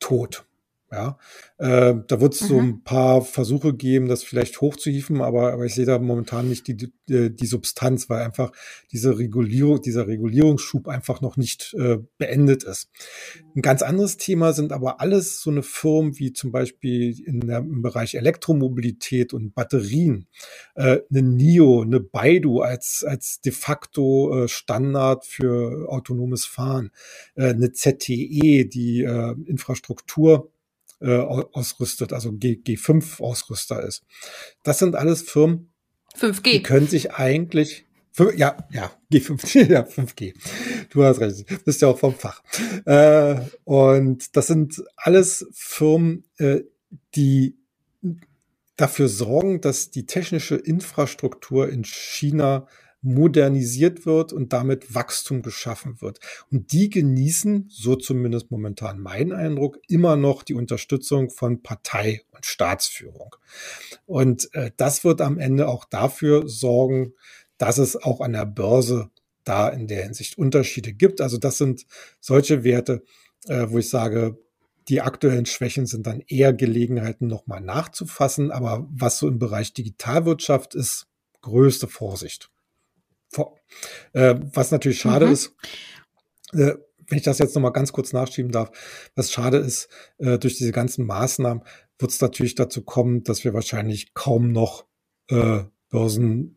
tot. 0.00 0.46
Ja, 0.94 1.18
äh, 1.58 1.94
da 2.06 2.20
wird 2.20 2.34
es 2.34 2.40
so 2.40 2.60
mhm. 2.60 2.68
ein 2.68 2.84
paar 2.84 3.22
Versuche 3.22 3.74
geben, 3.74 4.06
das 4.06 4.22
vielleicht 4.22 4.60
hochzuhieven, 4.60 5.22
aber, 5.22 5.52
aber 5.52 5.64
ich 5.64 5.74
sehe 5.74 5.86
da 5.86 5.98
momentan 5.98 6.48
nicht 6.48 6.68
die, 6.68 6.76
die, 6.76 7.34
die 7.34 7.46
Substanz, 7.46 8.08
weil 8.08 8.22
einfach 8.22 8.52
diese 8.92 9.18
Regulierung, 9.18 9.82
dieser 9.82 10.06
Regulierungsschub 10.06 10.86
einfach 10.86 11.20
noch 11.20 11.36
nicht 11.36 11.74
äh, 11.76 11.98
beendet 12.16 12.62
ist. 12.62 12.90
Ein 13.56 13.62
ganz 13.62 13.82
anderes 13.82 14.18
Thema 14.18 14.52
sind 14.52 14.72
aber 14.72 15.00
alles 15.00 15.40
so 15.40 15.50
eine 15.50 15.64
Firmen 15.64 16.16
wie 16.20 16.32
zum 16.32 16.52
Beispiel 16.52 17.18
in 17.26 17.40
der, 17.40 17.58
im 17.58 17.82
Bereich 17.82 18.14
Elektromobilität 18.14 19.34
und 19.34 19.52
Batterien, 19.52 20.28
äh, 20.76 21.00
eine 21.10 21.22
NIO, 21.22 21.82
eine 21.82 21.98
Baidu 21.98 22.60
als, 22.60 23.04
als 23.04 23.40
de 23.40 23.50
facto 23.50 24.44
äh, 24.44 24.48
Standard 24.48 25.24
für 25.24 25.88
autonomes 25.88 26.44
Fahren, 26.44 26.92
äh, 27.34 27.48
eine 27.48 27.72
ZTE, 27.72 28.66
die 28.66 29.02
äh, 29.02 29.34
Infrastruktur 29.46 30.52
äh, 31.04 31.18
ausrüstet, 31.18 32.12
also 32.12 32.32
G, 32.32 32.60
G5-Ausrüster 32.64 33.82
ist. 33.82 34.02
Das 34.62 34.78
sind 34.78 34.96
alles 34.96 35.22
Firmen, 35.22 35.72
5G. 36.18 36.42
die 36.42 36.62
können 36.62 36.86
sich 36.86 37.12
eigentlich 37.12 37.84
ja, 38.36 38.56
ja, 38.70 38.92
G5, 39.12 39.66
ja, 39.72 39.82
5G. 39.82 40.34
Du 40.90 41.02
hast 41.02 41.20
recht, 41.20 41.50
du 41.50 41.58
bist 41.64 41.82
ja 41.82 41.88
auch 41.88 41.98
vom 41.98 42.14
Fach. 42.14 42.42
Äh, 42.84 43.40
und 43.64 44.36
das 44.36 44.46
sind 44.46 44.82
alles 44.96 45.46
Firmen, 45.52 46.24
äh, 46.38 46.60
die 47.16 47.56
dafür 48.76 49.08
sorgen, 49.08 49.60
dass 49.60 49.90
die 49.90 50.06
technische 50.06 50.56
Infrastruktur 50.56 51.68
in 51.68 51.84
China 51.84 52.66
modernisiert 53.04 54.06
wird 54.06 54.32
und 54.32 54.52
damit 54.52 54.94
Wachstum 54.94 55.42
geschaffen 55.42 56.00
wird. 56.00 56.20
Und 56.50 56.72
die 56.72 56.88
genießen, 56.88 57.66
so 57.68 57.96
zumindest 57.96 58.50
momentan 58.50 58.98
mein 58.98 59.32
Eindruck, 59.32 59.78
immer 59.88 60.16
noch 60.16 60.42
die 60.42 60.54
Unterstützung 60.54 61.30
von 61.30 61.62
Partei 61.62 62.22
und 62.32 62.46
Staatsführung. 62.46 63.36
Und 64.06 64.52
äh, 64.54 64.70
das 64.76 65.04
wird 65.04 65.20
am 65.20 65.38
Ende 65.38 65.68
auch 65.68 65.84
dafür 65.84 66.48
sorgen, 66.48 67.12
dass 67.58 67.78
es 67.78 67.94
auch 67.94 68.20
an 68.20 68.32
der 68.32 68.46
Börse 68.46 69.10
da 69.44 69.68
in 69.68 69.86
der 69.86 70.04
Hinsicht 70.04 70.38
Unterschiede 70.38 70.94
gibt. 70.94 71.20
Also 71.20 71.36
das 71.36 71.58
sind 71.58 71.86
solche 72.20 72.64
Werte, 72.64 73.02
äh, 73.46 73.66
wo 73.68 73.78
ich 73.78 73.90
sage, 73.90 74.38
die 74.88 75.02
aktuellen 75.02 75.46
Schwächen 75.46 75.86
sind 75.86 76.06
dann 76.06 76.22
eher 76.26 76.54
Gelegenheiten, 76.54 77.26
nochmal 77.26 77.60
nachzufassen. 77.60 78.50
Aber 78.50 78.86
was 78.90 79.18
so 79.18 79.28
im 79.28 79.38
Bereich 79.38 79.74
Digitalwirtschaft 79.74 80.74
ist, 80.74 81.06
größte 81.42 81.86
Vorsicht. 81.86 82.50
Äh, 84.12 84.36
was 84.52 84.70
natürlich 84.70 85.00
schade 85.00 85.26
mhm. 85.26 85.32
ist, 85.32 85.54
äh, 86.52 86.74
wenn 87.08 87.18
ich 87.18 87.24
das 87.24 87.38
jetzt 87.38 87.54
nochmal 87.54 87.72
ganz 87.72 87.92
kurz 87.92 88.12
nachschieben 88.12 88.50
darf, 88.50 88.70
was 89.14 89.30
schade 89.30 89.58
ist, 89.58 89.88
äh, 90.18 90.38
durch 90.38 90.56
diese 90.56 90.72
ganzen 90.72 91.06
Maßnahmen 91.06 91.62
wird 91.98 92.10
es 92.10 92.20
natürlich 92.20 92.54
dazu 92.54 92.82
kommen, 92.82 93.22
dass 93.24 93.44
wir 93.44 93.54
wahrscheinlich 93.54 94.14
kaum 94.14 94.52
noch 94.52 94.86
äh, 95.28 95.64
Börsen, 95.90 96.56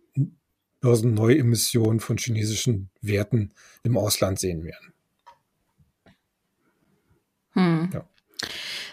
Börsenneuemissionen 0.79 1.99
von 1.99 2.17
chinesischen 2.17 2.89
Werten 3.01 3.53
im 3.83 3.97
Ausland 3.97 4.39
sehen 4.39 4.63
werden. 4.63 4.93
Hm. 7.51 7.89
Ja. 7.93 8.07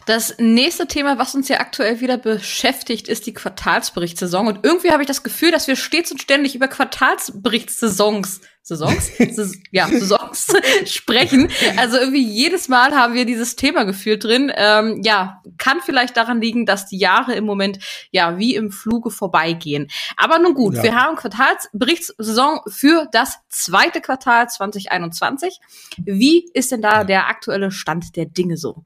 Das 0.06 0.36
nächste 0.38 0.86
Thema, 0.86 1.18
was 1.18 1.34
uns 1.34 1.48
ja 1.48 1.60
aktuell 1.60 2.00
wieder 2.00 2.18
beschäftigt, 2.18 3.08
ist 3.08 3.26
die 3.26 3.34
Quartalsberichtssaison. 3.34 4.46
Und 4.46 4.60
irgendwie 4.62 4.90
habe 4.90 5.02
ich 5.02 5.06
das 5.06 5.22
Gefühl, 5.22 5.50
dass 5.50 5.66
wir 5.66 5.76
stets 5.76 6.12
und 6.12 6.20
ständig 6.20 6.54
über 6.54 6.68
Quartalsberichtssaisons, 6.68 8.40
Saisons? 8.66 9.10
ja, 9.72 9.88
Saisons 9.88 10.46
sprechen. 10.86 11.50
Also 11.76 11.98
irgendwie 11.98 12.26
jedes 12.26 12.68
Mal 12.68 12.94
haben 12.94 13.12
wir 13.12 13.26
dieses 13.26 13.56
Thema 13.56 13.84
gefühlt 13.84 14.24
drin. 14.24 14.50
Ähm, 14.54 15.02
ja, 15.04 15.42
kann 15.58 15.80
vielleicht 15.84 16.16
daran 16.16 16.40
liegen, 16.40 16.64
dass 16.64 16.86
die 16.86 16.98
Jahre 16.98 17.34
im 17.34 17.44
Moment 17.44 17.78
ja 18.10 18.38
wie 18.38 18.54
im 18.54 18.70
Fluge 18.70 19.10
vorbeigehen. 19.10 19.88
Aber 20.16 20.38
nun 20.38 20.54
gut, 20.54 20.76
ja. 20.76 20.82
wir 20.82 20.94
haben 20.94 21.16
Quartalsberichtssaison 21.16 22.60
für 22.66 23.06
das 23.12 23.38
zweite 23.50 24.00
Quartal 24.00 24.48
2021. 24.48 25.60
Wie 25.98 26.48
ist 26.54 26.72
denn 26.72 26.80
da 26.80 27.04
der 27.04 27.28
aktuelle 27.28 27.70
Stand 27.70 28.16
der 28.16 28.24
Dinge 28.24 28.56
so? 28.56 28.84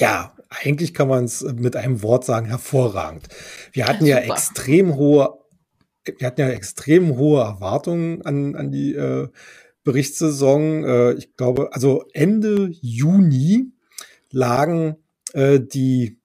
Ja, 0.00 0.34
eigentlich 0.48 0.94
kann 0.94 1.08
man 1.08 1.24
es 1.24 1.42
mit 1.42 1.76
einem 1.76 2.02
Wort 2.02 2.24
sagen, 2.24 2.46
hervorragend. 2.46 3.28
Wir 3.72 3.86
hatten 3.86 4.06
ja, 4.06 4.18
ja 4.18 4.32
extrem 4.32 4.96
hohe, 4.96 5.38
wir 6.18 6.26
hatten 6.26 6.40
ja 6.40 6.48
extrem 6.48 7.16
hohe 7.18 7.42
Erwartungen 7.42 8.22
an, 8.22 8.56
an 8.56 8.72
die 8.72 8.94
äh, 8.94 9.28
Berichtssaison. 9.84 10.84
Äh, 10.84 11.12
ich 11.12 11.36
glaube, 11.36 11.72
also 11.72 12.04
Ende 12.14 12.70
Juni 12.80 13.72
lagen 14.30 14.96
äh, 15.34 15.60
die 15.60 16.18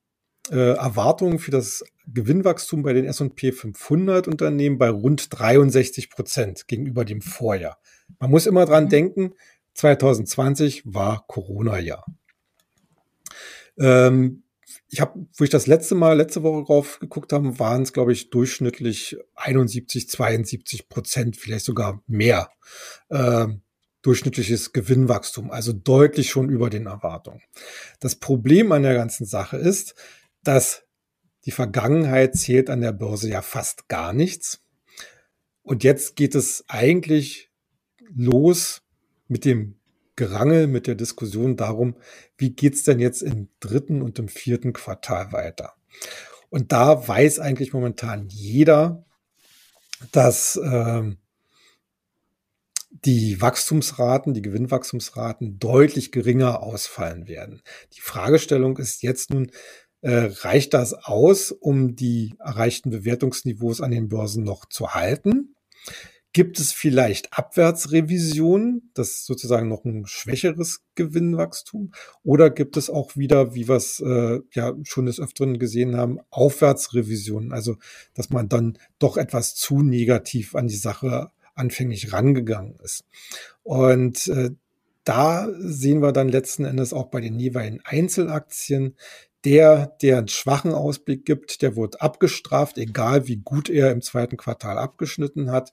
äh, 0.51 0.75
Erwartungen 0.75 1.37
für 1.37 1.51
das 1.51 1.83
Gewinnwachstum 2.07 2.81
bei 2.81 2.93
den 2.93 3.03
S&P 3.03 3.51
500 3.51 4.29
Unternehmen 4.29 4.77
bei 4.77 4.89
rund 4.89 5.27
63 5.37 6.09
Prozent 6.09 6.67
gegenüber 6.67 7.03
dem 7.03 7.21
Vorjahr. 7.21 7.77
Man 8.19 8.31
muss 8.31 8.45
immer 8.45 8.65
dran 8.65 8.85
mhm. 8.85 8.89
denken, 8.89 9.33
2020 9.73 10.83
war 10.85 11.25
Corona-Jahr. 11.27 12.05
Ähm, 13.77 14.43
ich 14.89 15.01
habe, 15.01 15.27
wo 15.37 15.43
ich 15.43 15.49
das 15.49 15.67
letzte 15.67 15.95
Mal, 15.95 16.17
letzte 16.17 16.43
Woche 16.43 16.63
drauf 16.63 16.99
geguckt 16.99 17.33
habe, 17.33 17.59
waren 17.59 17.83
es, 17.83 17.93
glaube 17.93 18.13
ich, 18.13 18.29
durchschnittlich 18.29 19.17
71, 19.35 20.09
72 20.09 20.89
Prozent, 20.89 21.37
vielleicht 21.37 21.65
sogar 21.65 22.01
mehr. 22.07 22.49
Ähm, 23.09 23.61
durchschnittliches 24.01 24.71
Gewinnwachstum, 24.71 25.49
also 25.49 25.73
deutlich 25.73 26.29
schon 26.29 26.49
über 26.49 26.69
den 26.69 26.85
Erwartungen. 26.85 27.41
Das 27.99 28.15
Problem 28.15 28.71
an 28.71 28.83
der 28.83 28.93
ganzen 28.93 29.25
Sache 29.25 29.57
ist, 29.57 29.95
dass 30.43 30.83
die 31.45 31.51
Vergangenheit 31.51 32.35
zählt 32.35 32.69
an 32.69 32.81
der 32.81 32.91
Börse 32.91 33.29
ja 33.29 33.41
fast 33.41 33.87
gar 33.87 34.13
nichts. 34.13 34.61
Und 35.63 35.83
jetzt 35.83 36.15
geht 36.15 36.35
es 36.35 36.63
eigentlich 36.67 37.49
los 38.15 38.83
mit 39.27 39.43
dem 39.45 39.79
Gerangel, 40.15 40.67
mit 40.67 40.87
der 40.87 40.95
Diskussion 40.95 41.57
darum, 41.57 41.95
wie 42.37 42.51
geht's 42.51 42.83
denn 42.83 42.99
jetzt 42.99 43.21
im 43.21 43.49
dritten 43.59 44.01
und 44.01 44.19
im 44.19 44.27
vierten 44.27 44.73
Quartal 44.73 45.31
weiter? 45.31 45.73
Und 46.49 46.71
da 46.71 47.07
weiß 47.07 47.39
eigentlich 47.39 47.73
momentan 47.73 48.27
jeder, 48.29 49.05
dass 50.11 50.55
äh, 50.55 51.03
die 53.03 53.41
Wachstumsraten, 53.41 54.33
die 54.33 54.41
Gewinnwachstumsraten 54.41 55.59
deutlich 55.59 56.11
geringer 56.11 56.63
ausfallen 56.63 57.27
werden. 57.27 57.61
Die 57.93 58.01
Fragestellung 58.01 58.77
ist 58.77 59.03
jetzt 59.03 59.31
nun, 59.31 59.51
äh, 60.01 60.29
reicht 60.41 60.73
das 60.73 60.93
aus, 60.93 61.51
um 61.51 61.95
die 61.95 62.35
erreichten 62.39 62.89
Bewertungsniveaus 62.89 63.81
an 63.81 63.91
den 63.91 64.07
Börsen 64.07 64.43
noch 64.43 64.65
zu 64.65 64.93
halten? 64.93 65.55
Gibt 66.35 66.59
es 66.59 66.73
vielleicht 66.73 67.31
Abwärtsrevisionen, 67.31 68.91
das 68.93 69.11
ist 69.11 69.25
sozusagen 69.25 69.69
noch 69.69 69.85
ein 69.85 70.05
schwächeres 70.05 70.81
Gewinnwachstum? 70.95 71.93
Oder 72.23 72.49
gibt 72.49 72.75
es 72.75 72.89
auch 72.89 73.15
wieder, 73.15 73.55
wie 73.55 73.69
wir 73.69 73.75
es 73.75 74.01
äh, 74.01 74.41
ja 74.51 74.73
schon 74.83 75.05
des 75.05 75.21
Öfteren 75.21 75.59
gesehen 75.59 75.95
haben, 75.95 76.19
Aufwärtsrevisionen? 76.31 77.53
Also, 77.53 77.77
dass 78.15 78.31
man 78.31 78.49
dann 78.49 78.77
doch 78.99 79.15
etwas 79.15 79.55
zu 79.55 79.81
negativ 79.81 80.55
an 80.55 80.67
die 80.67 80.75
Sache 80.75 81.31
anfänglich 81.53 82.11
rangegangen 82.11 82.75
ist. 82.83 83.05
Und 83.63 84.27
äh, 84.27 84.49
da 85.05 85.47
sehen 85.57 86.01
wir 86.01 86.11
dann 86.11 86.27
letzten 86.27 86.65
Endes 86.65 86.91
auch 86.91 87.05
bei 87.05 87.21
den 87.21 87.39
jeweiligen 87.39 87.79
Einzelaktien, 87.85 88.97
der, 89.45 89.95
der 90.01 90.17
einen 90.17 90.27
schwachen 90.27 90.73
Ausblick 90.73 91.23
gibt, 91.23 91.61
der 91.61 91.75
wird 91.75 92.01
abgestraft, 92.01 92.79
egal 92.79 93.27
wie 93.27 93.37
gut 93.37 93.69
er 93.69 93.91
im 93.91 94.01
zweiten 94.01 94.37
Quartal 94.37 94.79
abgeschnitten 94.79 95.51
hat 95.51 95.71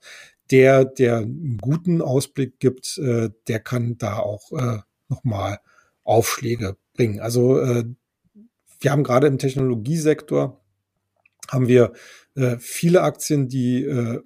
der, 0.53 0.85
der 0.85 1.19
einen 1.19 1.59
guten 1.59 2.01
Ausblick 2.01 2.61
gibt, 2.61 2.99
äh, 2.99 3.31
der 3.49 3.61
kann 3.61 3.99
da 3.99 4.19
auch 4.19 4.53
äh, 4.53 4.79
nochmal 5.09 5.59
Aufschläge 6.05 6.77
bringen. 6.95 7.21
Also 7.21 7.59
äh, 7.59 7.85
wir 8.81 8.91
haben 8.91 9.05
gerade 9.05 9.27
im 9.27 9.39
Technologiesektor 9.39 10.61
haben 11.51 11.69
wir 11.69 11.93
äh, 12.35 12.57
viele 12.59 13.03
Aktien, 13.03 13.49
die 13.49 13.85
äh, 13.85 14.21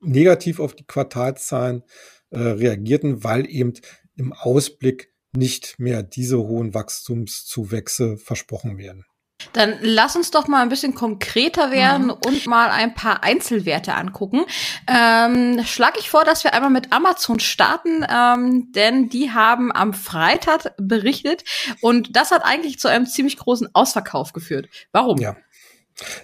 negativ 0.00 0.60
auf 0.60 0.74
die 0.74 0.84
Quartalszahlen 0.84 1.82
äh, 2.30 2.38
reagierten, 2.38 3.22
weil 3.22 3.48
eben 3.48 3.74
im 4.16 4.32
Ausblick 4.32 5.12
nicht 5.36 5.78
mehr 5.78 6.02
diese 6.02 6.38
hohen 6.38 6.74
Wachstumszuwächse 6.74 8.16
versprochen 8.16 8.78
werden. 8.78 9.04
Dann 9.52 9.78
lass 9.82 10.16
uns 10.16 10.32
doch 10.32 10.48
mal 10.48 10.62
ein 10.62 10.68
bisschen 10.68 10.94
konkreter 10.94 11.70
werden 11.70 12.06
mhm. 12.06 12.16
und 12.26 12.46
mal 12.46 12.70
ein 12.70 12.94
paar 12.94 13.22
Einzelwerte 13.22 13.94
angucken. 13.94 14.44
Ähm, 14.88 15.64
Schlage 15.64 16.00
ich 16.00 16.10
vor, 16.10 16.24
dass 16.24 16.42
wir 16.42 16.54
einmal 16.54 16.70
mit 16.70 16.92
Amazon 16.92 17.38
starten, 17.38 18.04
ähm, 18.12 18.72
denn 18.72 19.08
die 19.08 19.30
haben 19.30 19.70
am 19.72 19.94
Freitag 19.94 20.74
berichtet 20.76 21.44
und 21.80 22.16
das 22.16 22.32
hat 22.32 22.44
eigentlich 22.44 22.80
zu 22.80 22.88
einem 22.88 23.06
ziemlich 23.06 23.36
großen 23.36 23.68
Ausverkauf 23.74 24.32
geführt. 24.32 24.68
Warum? 24.90 25.18
Ja. 25.18 25.36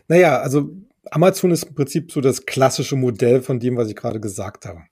Naja, 0.09 0.39
also 0.41 0.71
Amazon 1.11 1.53
ist 1.53 1.65
im 1.65 1.75
Prinzip 1.75 2.11
so 2.11 2.21
das 2.21 2.47
klassische 2.47 2.97
Modell 2.97 3.43
von 3.43 3.61
dem, 3.61 3.77
was 3.77 3.89
ich 3.89 3.97
gerade 3.97 4.21
gesagt 4.21 4.67
habe. 4.67 4.83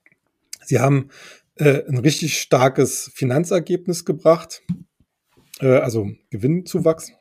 Sie 0.65 0.79
haben 0.79 1.11
äh, 1.57 1.83
ein 1.89 1.99
richtig 1.99 2.39
starkes 2.39 3.11
Finanzergebnis 3.15 4.05
gebracht, 4.05 4.63
äh, 5.61 5.79
also 5.79 6.11
Gewinnzuwachs 6.31 7.13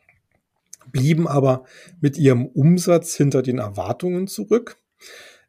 blieben 0.91 1.27
aber 1.27 1.65
mit 1.99 2.17
ihrem 2.17 2.45
Umsatz 2.45 3.15
hinter 3.15 3.41
den 3.41 3.59
Erwartungen 3.59 4.27
zurück. 4.27 4.77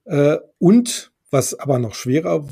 Äh, 0.04 0.38
und 0.58 1.12
was 1.30 1.54
aber 1.58 1.78
noch 1.78 1.94
schwerer 1.94 2.46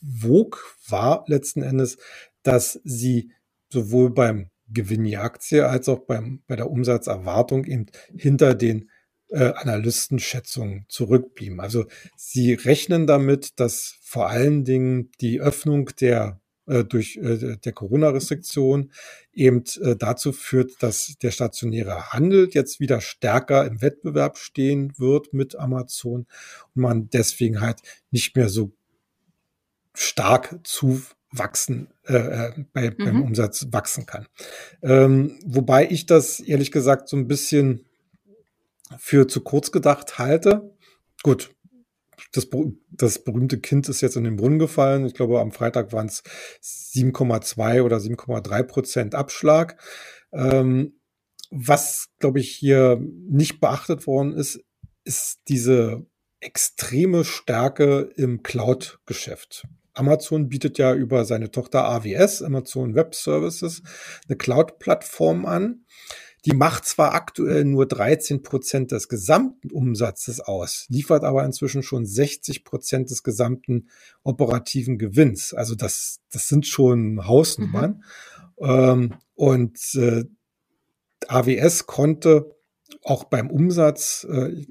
wog, 0.00 0.76
war 0.88 1.24
letzten 1.28 1.62
Endes, 1.62 1.98
dass 2.42 2.80
sie 2.84 3.32
sowohl 3.70 4.10
beim 4.10 4.50
Gewinn 4.68 5.04
je 5.04 5.16
Aktie 5.16 5.68
als 5.68 5.88
auch 5.88 6.00
beim, 6.00 6.42
bei 6.46 6.56
der 6.56 6.70
Umsatzerwartung 6.70 7.64
eben 7.64 7.86
hinter 8.16 8.54
den 8.54 8.90
äh, 9.28 9.52
Analystenschätzungen 9.54 10.86
zurückblieben. 10.88 11.60
Also 11.60 11.86
sie 12.16 12.54
rechnen 12.54 13.06
damit, 13.06 13.58
dass 13.60 13.98
vor 14.02 14.28
allen 14.28 14.64
Dingen 14.64 15.10
die 15.20 15.40
Öffnung 15.40 15.90
der 16.00 16.40
durch 16.66 17.16
äh, 17.16 17.56
der 17.56 17.72
Corona-Restriktion 17.72 18.90
eben 19.32 19.64
äh, 19.82 19.96
dazu 19.96 20.32
führt, 20.32 20.82
dass 20.82 21.16
der 21.22 21.30
stationäre 21.30 22.12
Handel 22.12 22.48
jetzt 22.52 22.80
wieder 22.80 23.00
stärker 23.00 23.66
im 23.66 23.82
Wettbewerb 23.82 24.38
stehen 24.38 24.92
wird 24.96 25.32
mit 25.32 25.56
Amazon 25.56 26.26
und 26.74 26.82
man 26.82 27.10
deswegen 27.10 27.60
halt 27.60 27.80
nicht 28.10 28.34
mehr 28.36 28.48
so 28.48 28.72
stark 29.94 30.58
zu 30.64 31.02
wachsen, 31.30 31.88
äh, 32.06 32.16
äh 32.16 32.64
bei, 32.72 32.90
mhm. 32.90 32.96
beim 33.04 33.22
Umsatz 33.22 33.66
wachsen 33.70 34.06
kann. 34.06 34.26
Ähm, 34.82 35.38
wobei 35.44 35.88
ich 35.90 36.06
das 36.06 36.40
ehrlich 36.40 36.70
gesagt 36.70 37.08
so 37.08 37.16
ein 37.16 37.28
bisschen 37.28 37.84
für 38.98 39.26
zu 39.26 39.40
kurz 39.40 39.72
gedacht 39.72 40.18
halte. 40.18 40.74
Gut, 41.22 41.54
das, 42.36 42.48
das 42.90 43.22
berühmte 43.22 43.60
Kind 43.60 43.88
ist 43.88 44.00
jetzt 44.00 44.16
in 44.16 44.24
den 44.24 44.36
Brunnen 44.36 44.58
gefallen. 44.58 45.06
Ich 45.06 45.14
glaube, 45.14 45.40
am 45.40 45.52
Freitag 45.52 45.92
waren 45.92 46.06
es 46.06 46.22
7,2 46.62 47.82
oder 47.82 47.98
7,3 47.98 48.62
Prozent 48.64 49.14
Abschlag. 49.14 49.80
Ähm, 50.32 50.98
was, 51.50 52.08
glaube 52.18 52.40
ich, 52.40 52.50
hier 52.50 53.00
nicht 53.00 53.60
beachtet 53.60 54.06
worden 54.06 54.32
ist, 54.32 54.60
ist 55.04 55.40
diese 55.48 56.06
extreme 56.40 57.24
Stärke 57.24 58.10
im 58.16 58.42
Cloud-Geschäft. 58.42 59.66
Amazon 59.92 60.48
bietet 60.48 60.78
ja 60.78 60.92
über 60.92 61.24
seine 61.24 61.52
Tochter 61.52 61.84
AWS, 61.84 62.42
Amazon 62.42 62.96
Web 62.96 63.14
Services, 63.14 63.82
eine 64.26 64.36
Cloud-Plattform 64.36 65.46
an. 65.46 65.84
Die 66.44 66.54
macht 66.54 66.84
zwar 66.84 67.14
aktuell 67.14 67.64
nur 67.64 67.86
13 67.86 68.42
Prozent 68.42 68.92
des 68.92 69.08
gesamten 69.08 69.70
Umsatzes 69.70 70.40
aus, 70.40 70.86
liefert 70.88 71.24
aber 71.24 71.44
inzwischen 71.44 71.82
schon 71.82 72.04
60 72.04 72.64
Prozent 72.64 73.10
des 73.10 73.22
gesamten 73.22 73.88
operativen 74.22 74.98
Gewinns. 74.98 75.54
Also 75.54 75.74
das, 75.74 76.20
das 76.30 76.48
sind 76.48 76.66
schon 76.66 77.26
Hausnummern. 77.26 78.04
Mhm. 78.58 78.66
Ähm, 78.68 79.14
und 79.34 79.78
äh, 79.94 80.24
AWS 81.28 81.86
konnte 81.86 82.54
auch 83.02 83.24
beim 83.24 83.50
Umsatz 83.50 84.26
äh, 84.30 84.66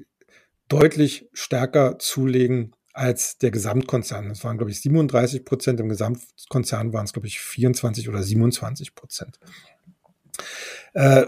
deutlich 0.68 1.28
stärker 1.32 1.98
zulegen 1.98 2.74
als 2.92 3.38
der 3.38 3.50
Gesamtkonzern. 3.50 4.28
Das 4.28 4.44
waren, 4.44 4.56
glaube 4.56 4.70
ich, 4.70 4.80
37 4.80 5.44
Prozent. 5.44 5.80
Im 5.80 5.88
Gesamtkonzern 5.88 6.92
waren 6.92 7.04
es, 7.04 7.12
glaube 7.12 7.26
ich, 7.26 7.40
24 7.40 8.08
oder 8.08 8.22
27 8.22 8.94
Prozent. 8.94 9.40
Äh, 10.94 11.26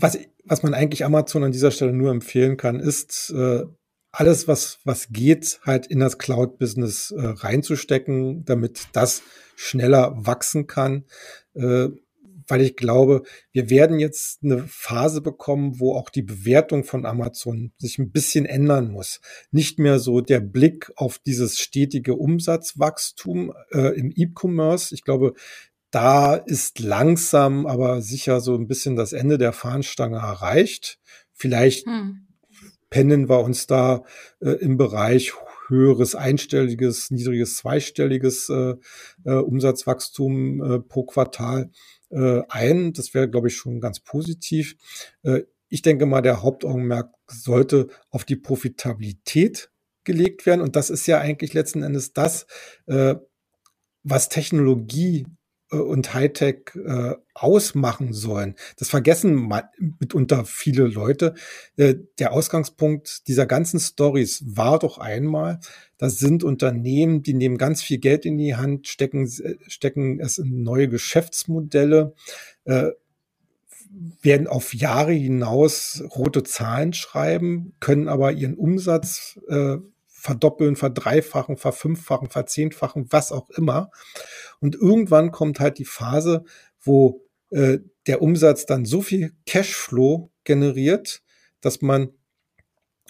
was, 0.00 0.18
was 0.44 0.62
man 0.62 0.74
eigentlich 0.74 1.04
Amazon 1.04 1.44
an 1.44 1.52
dieser 1.52 1.70
Stelle 1.70 1.92
nur 1.92 2.10
empfehlen 2.10 2.56
kann, 2.56 2.80
ist, 2.80 3.30
äh, 3.30 3.64
alles, 4.10 4.48
was, 4.48 4.78
was 4.84 5.08
geht, 5.10 5.60
halt 5.64 5.86
in 5.86 6.00
das 6.00 6.18
Cloud-Business 6.18 7.10
äh, 7.10 7.20
reinzustecken, 7.20 8.44
damit 8.44 8.88
das 8.92 9.22
schneller 9.54 10.14
wachsen 10.16 10.66
kann. 10.66 11.04
Äh, 11.54 11.88
weil 12.50 12.62
ich 12.62 12.76
glaube, 12.76 13.24
wir 13.52 13.68
werden 13.68 13.98
jetzt 13.98 14.42
eine 14.42 14.64
Phase 14.66 15.20
bekommen, 15.20 15.80
wo 15.80 15.94
auch 15.94 16.08
die 16.08 16.22
Bewertung 16.22 16.82
von 16.82 17.04
Amazon 17.04 17.72
sich 17.76 17.98
ein 17.98 18.10
bisschen 18.10 18.46
ändern 18.46 18.90
muss. 18.90 19.20
Nicht 19.50 19.78
mehr 19.78 19.98
so 19.98 20.22
der 20.22 20.40
Blick 20.40 20.90
auf 20.96 21.18
dieses 21.18 21.58
stetige 21.58 22.14
Umsatzwachstum 22.14 23.52
äh, 23.70 23.98
im 23.98 24.10
E-Commerce. 24.16 24.94
Ich 24.94 25.04
glaube, 25.04 25.34
da 25.90 26.34
ist 26.34 26.80
langsam, 26.80 27.66
aber 27.66 28.02
sicher 28.02 28.40
so 28.40 28.54
ein 28.54 28.66
bisschen 28.66 28.96
das 28.96 29.12
Ende 29.12 29.38
der 29.38 29.52
Fahnenstange 29.52 30.18
erreicht. 30.18 30.98
Vielleicht 31.32 31.86
hm. 31.86 32.28
pennen 32.90 33.28
wir 33.28 33.40
uns 33.40 33.66
da 33.66 34.02
äh, 34.40 34.50
im 34.50 34.76
Bereich 34.76 35.32
höheres 35.68 36.14
einstelliges, 36.14 37.10
niedriges 37.10 37.56
zweistelliges 37.56 38.48
äh, 38.48 38.74
äh, 39.24 39.34
Umsatzwachstum 39.34 40.62
äh, 40.62 40.80
pro 40.80 41.04
Quartal 41.04 41.70
äh, 42.10 42.42
ein. 42.48 42.92
Das 42.92 43.14
wäre, 43.14 43.28
glaube 43.28 43.48
ich, 43.48 43.56
schon 43.56 43.80
ganz 43.80 44.00
positiv. 44.00 44.76
Äh, 45.22 45.42
ich 45.68 45.82
denke 45.82 46.06
mal, 46.06 46.22
der 46.22 46.42
Hauptaugenmerk 46.42 47.12
sollte 47.26 47.88
auf 48.10 48.24
die 48.24 48.36
Profitabilität 48.36 49.70
gelegt 50.04 50.46
werden. 50.46 50.62
Und 50.62 50.76
das 50.76 50.90
ist 50.90 51.06
ja 51.06 51.20
eigentlich 51.20 51.52
letzten 51.52 51.82
Endes 51.82 52.12
das, 52.14 52.46
äh, 52.86 53.16
was 54.02 54.30
Technologie 54.30 55.26
und 55.76 56.14
Hightech 56.14 56.70
äh, 56.74 57.14
ausmachen 57.34 58.12
sollen. 58.12 58.54
Das 58.76 58.88
vergessen 58.88 59.50
mitunter 60.00 60.44
viele 60.44 60.86
Leute. 60.86 61.34
Äh, 61.76 61.96
der 62.18 62.32
Ausgangspunkt 62.32 63.28
dieser 63.28 63.46
ganzen 63.46 63.78
Stories 63.78 64.42
war 64.46 64.78
doch 64.78 64.98
einmal, 64.98 65.60
das 65.98 66.18
sind 66.18 66.44
Unternehmen, 66.44 67.22
die 67.22 67.34
nehmen 67.34 67.58
ganz 67.58 67.82
viel 67.82 67.98
Geld 67.98 68.24
in 68.24 68.38
die 68.38 68.56
Hand, 68.56 68.88
stecken, 68.88 69.26
äh, 69.26 69.56
stecken 69.66 70.20
es 70.20 70.38
in 70.38 70.62
neue 70.62 70.88
Geschäftsmodelle, 70.88 72.14
äh, 72.64 72.90
werden 74.22 74.46
auf 74.46 74.74
Jahre 74.74 75.12
hinaus 75.12 76.02
rote 76.14 76.42
Zahlen 76.42 76.92
schreiben, 76.92 77.74
können 77.80 78.08
aber 78.08 78.32
ihren 78.32 78.54
Umsatz 78.54 79.38
äh, 79.48 79.78
verdoppeln, 80.18 80.76
verdreifachen, 80.76 81.56
verfünffachen, 81.56 82.28
verzehnfachen, 82.28 83.06
was 83.10 83.30
auch 83.30 83.48
immer. 83.50 83.90
Und 84.60 84.74
irgendwann 84.74 85.30
kommt 85.30 85.60
halt 85.60 85.78
die 85.78 85.84
Phase, 85.84 86.44
wo 86.80 87.22
äh, 87.50 87.78
der 88.06 88.20
Umsatz 88.20 88.66
dann 88.66 88.84
so 88.84 89.00
viel 89.00 89.32
Cashflow 89.46 90.30
generiert, 90.44 91.22
dass 91.60 91.82
man 91.82 92.10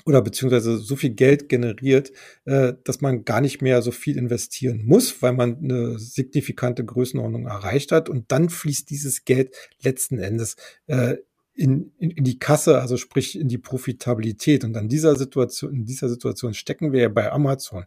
oder 0.04 0.22
beziehungsweise 0.22 0.78
so 0.78 0.96
viel 0.96 1.10
Geld 1.10 1.48
generiert, 1.48 2.12
äh, 2.44 2.74
dass 2.84 3.00
man 3.00 3.24
gar 3.24 3.40
nicht 3.40 3.62
mehr 3.62 3.82
so 3.82 3.90
viel 3.90 4.16
investieren 4.16 4.82
muss, 4.84 5.22
weil 5.22 5.32
man 5.32 5.58
eine 5.58 5.98
signifikante 5.98 6.84
Größenordnung 6.84 7.46
erreicht 7.46 7.90
hat. 7.90 8.08
Und 8.08 8.30
dann 8.30 8.48
fließt 8.48 8.88
dieses 8.88 9.24
Geld 9.24 9.54
letzten 9.82 10.18
Endes 10.18 10.56
äh, 10.86 11.16
in, 11.58 11.92
in, 11.98 12.10
in 12.12 12.24
die 12.24 12.38
Kasse, 12.38 12.80
also 12.80 12.96
sprich 12.96 13.38
in 13.38 13.48
die 13.48 13.58
Profitabilität. 13.58 14.62
Und 14.62 14.76
an 14.76 14.88
dieser 14.88 15.16
Situation, 15.16 15.74
in 15.74 15.84
dieser 15.84 16.08
Situation 16.08 16.54
stecken 16.54 16.92
wir 16.92 17.02
ja 17.02 17.08
bei 17.08 17.32
Amazon. 17.32 17.84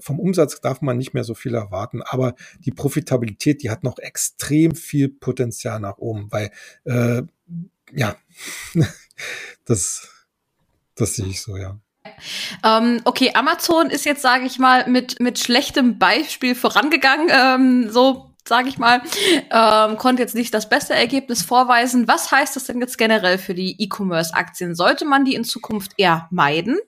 Vom 0.00 0.18
Umsatz 0.18 0.60
darf 0.60 0.80
man 0.80 0.98
nicht 0.98 1.14
mehr 1.14 1.22
so 1.22 1.34
viel 1.34 1.54
erwarten, 1.54 2.02
aber 2.02 2.34
die 2.58 2.72
Profitabilität, 2.72 3.62
die 3.62 3.70
hat 3.70 3.84
noch 3.84 3.98
extrem 3.98 4.74
viel 4.74 5.08
Potenzial 5.08 5.78
nach 5.78 5.98
oben, 5.98 6.26
weil 6.32 6.50
äh, 6.84 7.22
ja, 7.92 8.16
das, 9.64 10.08
das 10.96 11.14
sehe 11.14 11.26
ich 11.26 11.40
so, 11.40 11.56
ja. 11.56 11.78
Ähm, 12.64 13.00
okay, 13.04 13.30
Amazon 13.34 13.90
ist 13.90 14.04
jetzt, 14.04 14.22
sage 14.22 14.44
ich 14.44 14.58
mal, 14.58 14.88
mit, 14.88 15.20
mit 15.20 15.38
schlechtem 15.38 15.98
Beispiel 15.98 16.56
vorangegangen. 16.56 17.28
Ähm, 17.30 17.90
so 17.90 18.33
sage 18.46 18.68
ich 18.68 18.78
mal, 18.78 19.02
ähm, 19.50 19.96
konnte 19.96 20.22
jetzt 20.22 20.34
nicht 20.34 20.52
das 20.52 20.68
beste 20.68 20.94
Ergebnis 20.94 21.42
vorweisen. 21.42 22.06
Was 22.08 22.30
heißt 22.30 22.56
das 22.56 22.64
denn 22.64 22.80
jetzt 22.80 22.98
generell 22.98 23.38
für 23.38 23.54
die 23.54 23.82
E-Commerce-Aktien? 23.82 24.74
Sollte 24.74 25.04
man 25.04 25.24
die 25.24 25.34
in 25.34 25.44
Zukunft 25.44 25.92
eher 25.96 26.28
meiden? 26.30 26.78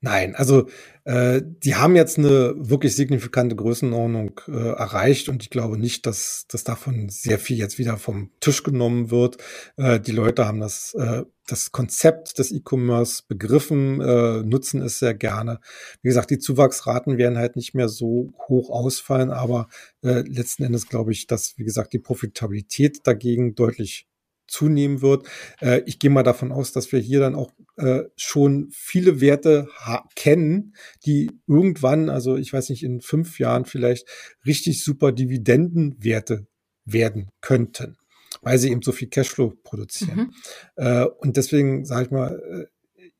Nein, 0.00 0.34
also 0.34 0.68
äh, 1.04 1.42
die 1.44 1.74
haben 1.74 1.96
jetzt 1.96 2.18
eine 2.18 2.54
wirklich 2.56 2.94
signifikante 2.94 3.56
Größenordnung 3.56 4.40
äh, 4.46 4.52
erreicht 4.52 5.28
und 5.28 5.42
ich 5.42 5.50
glaube 5.50 5.76
nicht, 5.76 6.06
dass, 6.06 6.46
dass 6.48 6.62
davon 6.62 7.08
sehr 7.08 7.38
viel 7.38 7.58
jetzt 7.58 7.78
wieder 7.78 7.96
vom 7.96 8.30
Tisch 8.40 8.62
genommen 8.62 9.10
wird. 9.10 9.38
Äh, 9.76 9.98
die 9.98 10.12
Leute 10.12 10.46
haben 10.46 10.60
das, 10.60 10.94
äh, 10.94 11.24
das 11.48 11.72
Konzept 11.72 12.38
des 12.38 12.52
E-Commerce 12.52 13.24
begriffen, 13.26 14.00
äh, 14.00 14.42
nutzen 14.42 14.80
es 14.80 15.00
sehr 15.00 15.14
gerne. 15.14 15.58
Wie 16.02 16.08
gesagt, 16.08 16.30
die 16.30 16.38
Zuwachsraten 16.38 17.18
werden 17.18 17.36
halt 17.36 17.56
nicht 17.56 17.74
mehr 17.74 17.88
so 17.88 18.32
hoch 18.48 18.70
ausfallen, 18.70 19.30
aber 19.30 19.68
letzten 20.02 20.64
Endes 20.64 20.88
glaube 20.88 21.12
ich, 21.12 21.28
dass, 21.28 21.56
wie 21.58 21.64
gesagt, 21.64 21.92
die 21.92 22.00
Profitabilität 22.00 23.06
dagegen 23.06 23.54
deutlich 23.54 24.08
zunehmen 24.52 25.02
wird. 25.02 25.26
Äh, 25.60 25.82
ich 25.86 25.98
gehe 25.98 26.10
mal 26.10 26.22
davon 26.22 26.52
aus, 26.52 26.72
dass 26.72 26.92
wir 26.92 27.00
hier 27.00 27.20
dann 27.20 27.34
auch 27.34 27.50
äh, 27.76 28.02
schon 28.16 28.68
viele 28.70 29.20
Werte 29.20 29.68
kennen, 30.14 30.74
die 31.04 31.30
irgendwann, 31.46 32.10
also 32.10 32.36
ich 32.36 32.52
weiß 32.52 32.68
nicht, 32.68 32.82
in 32.84 33.00
fünf 33.00 33.38
Jahren 33.38 33.64
vielleicht 33.64 34.06
richtig 34.46 34.84
super 34.84 35.10
Dividendenwerte 35.10 36.46
werden 36.84 37.30
könnten, 37.40 37.96
weil 38.42 38.58
sie 38.58 38.70
eben 38.70 38.82
so 38.82 38.92
viel 38.92 39.08
Cashflow 39.08 39.54
produzieren. 39.62 40.18
Mhm. 40.18 40.32
Äh, 40.76 41.04
und 41.04 41.36
deswegen 41.36 41.84
sage 41.84 42.06
ich 42.06 42.10
mal, 42.10 42.40
äh, 42.50 42.66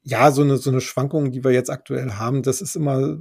ja, 0.03 0.33
so 0.33 0.43
eine, 0.43 0.59
so 0.59 0.71
eine 0.71 0.81
Schwankung, 0.81 1.31
die 1.31 1.45
wir 1.45 1.53
jetzt 1.53 1.71
aktuell 1.71 2.13
haben, 2.13 2.43
das 2.43 2.61
ist 2.61 2.75
immer, 2.75 3.17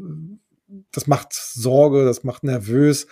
das 0.91 1.07
macht 1.07 1.33
Sorge, 1.33 2.05
das 2.05 2.23
macht 2.23 2.43
nervös. 2.43 3.07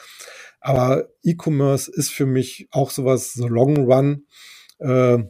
Aber 0.60 1.08
E-Commerce 1.24 1.90
ist 1.90 2.10
für 2.10 2.26
mich 2.26 2.68
auch 2.72 2.90
sowas, 2.90 3.34
so 3.34 3.48
Long 3.48 3.78
Run. 3.78 4.26
Äh, 4.80 5.24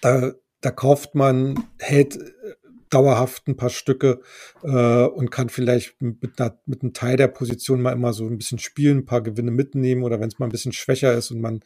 da, 0.00 0.32
da 0.60 0.70
kauft 0.70 1.14
man, 1.14 1.64
hält 1.78 2.16
äh, 2.16 2.54
dauerhaft 2.94 3.48
ein 3.48 3.56
paar 3.56 3.70
Stücke 3.70 4.20
äh, 4.62 5.04
und 5.04 5.30
kann 5.30 5.48
vielleicht 5.48 6.00
mit, 6.00 6.40
einer, 6.40 6.58
mit 6.64 6.82
einem 6.82 6.92
Teil 6.92 7.16
der 7.16 7.28
Position 7.28 7.82
mal 7.82 7.92
immer 7.92 8.12
so 8.12 8.26
ein 8.26 8.38
bisschen 8.38 8.60
spielen, 8.60 8.98
ein 8.98 9.04
paar 9.04 9.22
Gewinne 9.22 9.50
mitnehmen 9.50 10.04
oder 10.04 10.20
wenn 10.20 10.28
es 10.28 10.38
mal 10.38 10.46
ein 10.46 10.52
bisschen 10.52 10.72
schwächer 10.72 11.12
ist 11.12 11.32
und 11.32 11.40
man 11.40 11.60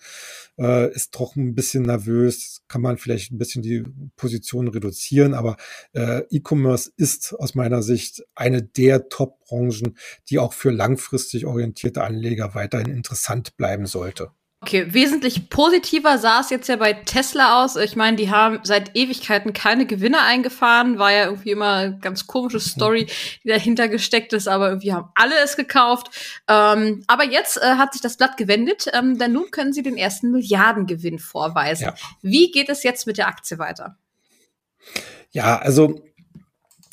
äh, 0.59 0.91
ist 0.93 1.15
doch 1.15 1.37
ein 1.37 1.55
bisschen 1.55 1.83
nervös, 1.83 2.63
kann 2.67 2.81
man 2.81 2.97
vielleicht 2.97 3.31
ein 3.31 3.39
bisschen 3.39 3.63
die 3.63 3.85
Position 4.17 4.69
reduzieren. 4.69 5.35
Aber 5.35 5.57
äh, 5.93 6.23
E-Commerce 6.31 6.93
ist 6.97 7.35
aus 7.35 7.55
meiner 7.55 7.83
Sicht 7.83 8.25
eine 8.35 8.63
der 8.63 9.09
Top-Branchen, 9.11 9.99
die 10.31 10.39
auch 10.39 10.55
für 10.55 10.71
langfristig 10.71 11.45
orientierte 11.45 12.05
Anleger 12.05 12.55
weiterhin 12.55 12.91
interessant 12.91 13.57
bleiben 13.57 13.87
sollte. 13.87 14.31
Okay, 14.61 14.93
wesentlich 14.93 15.51
positiver 15.51 16.19
sah 16.19 16.41
es 16.41 16.51
jetzt 16.51 16.69
ja 16.69 16.75
bei 16.75 16.93
Tesla 16.93 17.63
aus. 17.63 17.77
Ich 17.77 17.95
meine, 17.95 18.17
die 18.17 18.29
haben 18.29 18.59
seit 18.65 18.97
Ewigkeiten 18.97 19.53
keine 19.53 19.87
Gewinne 19.87 20.23
eingefahren. 20.23 20.99
War 20.99 21.13
ja 21.13 21.27
irgendwie 21.27 21.53
immer 21.53 21.75
eine 21.75 21.99
ganz 21.99 22.27
komische 22.27 22.59
Story, 22.59 23.07
die 23.45 23.49
dahinter 23.51 23.87
gesteckt 23.87 24.33
ist, 24.33 24.49
aber 24.49 24.69
irgendwie 24.69 24.93
haben 24.93 25.11
alle 25.15 25.37
es 25.45 25.57
gekauft. 25.57 26.11
Ähm, 26.49 27.05
aber 27.07 27.25
jetzt 27.25 27.57
äh, 27.59 27.77
hat 27.77 27.93
sich 27.93 28.03
das 28.03 28.17
Blatt 28.17 28.37
gewendet, 28.37 28.91
ähm, 28.93 29.17
denn 29.17 29.33
nun 29.33 29.53
können 29.53 29.73
sie 29.73 29.83
den 29.83 29.97
ersten 29.97 30.33
Milliardengewinn 30.33 31.21
vorweisen. 31.21 31.85
Ja. 31.85 31.95
Wie 32.23 32.51
geht 32.51 32.69
es 32.69 32.83
jetzt 32.83 33.07
mit 33.07 33.17
der 33.17 33.29
Aktie 33.29 33.61
weiter? 33.61 33.97
Ja, 35.31 35.59
also 35.59 36.03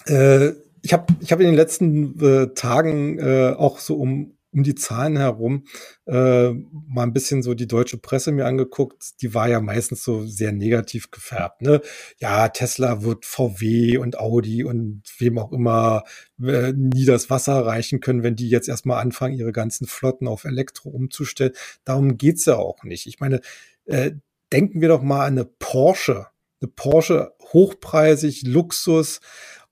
äh, 0.06 0.50
ich 0.84 0.94
habe 0.94 1.08
ich 1.20 1.32
hab 1.32 1.40
in 1.40 1.48
den 1.48 1.56
letzten 1.56 2.20
äh, 2.24 2.54
Tagen 2.54 3.18
äh, 3.18 3.56
auch 3.58 3.80
so 3.80 3.96
um 3.96 4.35
um 4.56 4.64
die 4.64 4.76
Zahlen 4.76 5.18
herum 5.18 5.66
äh, 6.06 6.50
mal 6.50 7.04
ein 7.04 7.14
bisschen 7.14 7.44
so 7.44 7.54
die 7.54 7.68
deutsche 7.68 7.98
Presse 7.98 8.32
mir 8.32 8.46
angeguckt. 8.46 9.22
Die 9.22 9.34
war 9.34 9.50
ja 9.50 9.60
meistens 9.60 10.04
so 10.04 10.26
sehr 10.26 10.54
negativ 10.54 11.12
gefärbt. 11.12 11.62
Ne? 11.62 11.82
Ja, 12.20 12.48
Tesla 12.48 13.04
wird 13.04 13.26
VW 13.26 13.98
und 13.98 14.18
Audi 14.18 14.64
und 14.64 15.04
wem 15.20 15.38
auch 15.38 15.52
immer 15.52 16.04
äh, 16.42 16.72
nie 16.72 17.06
das 17.06 17.30
Wasser 17.30 17.66
reichen 17.66 18.00
können, 18.00 18.24
wenn 18.24 18.38
die 18.38 18.50
jetzt 18.50 18.70
erstmal 18.70 19.02
anfangen, 19.02 19.38
ihre 19.38 19.52
ganzen 19.52 19.88
Flotten 19.88 20.28
auf 20.28 20.46
Elektro 20.46 20.90
umzustellen. 20.90 21.54
Darum 21.84 22.18
geht's 22.18 22.46
ja 22.46 22.56
auch 22.56 22.84
nicht. 22.84 23.08
Ich 23.08 23.20
meine, 23.20 23.42
äh, 23.86 24.12
denken 24.54 24.80
wir 24.80 24.88
doch 24.88 25.02
mal 25.02 25.26
an 25.26 25.34
eine 25.34 25.46
Porsche. 25.46 26.28
Eine 26.62 26.72
Porsche 26.72 27.34
hochpreisig, 27.52 28.44
Luxus 28.44 29.20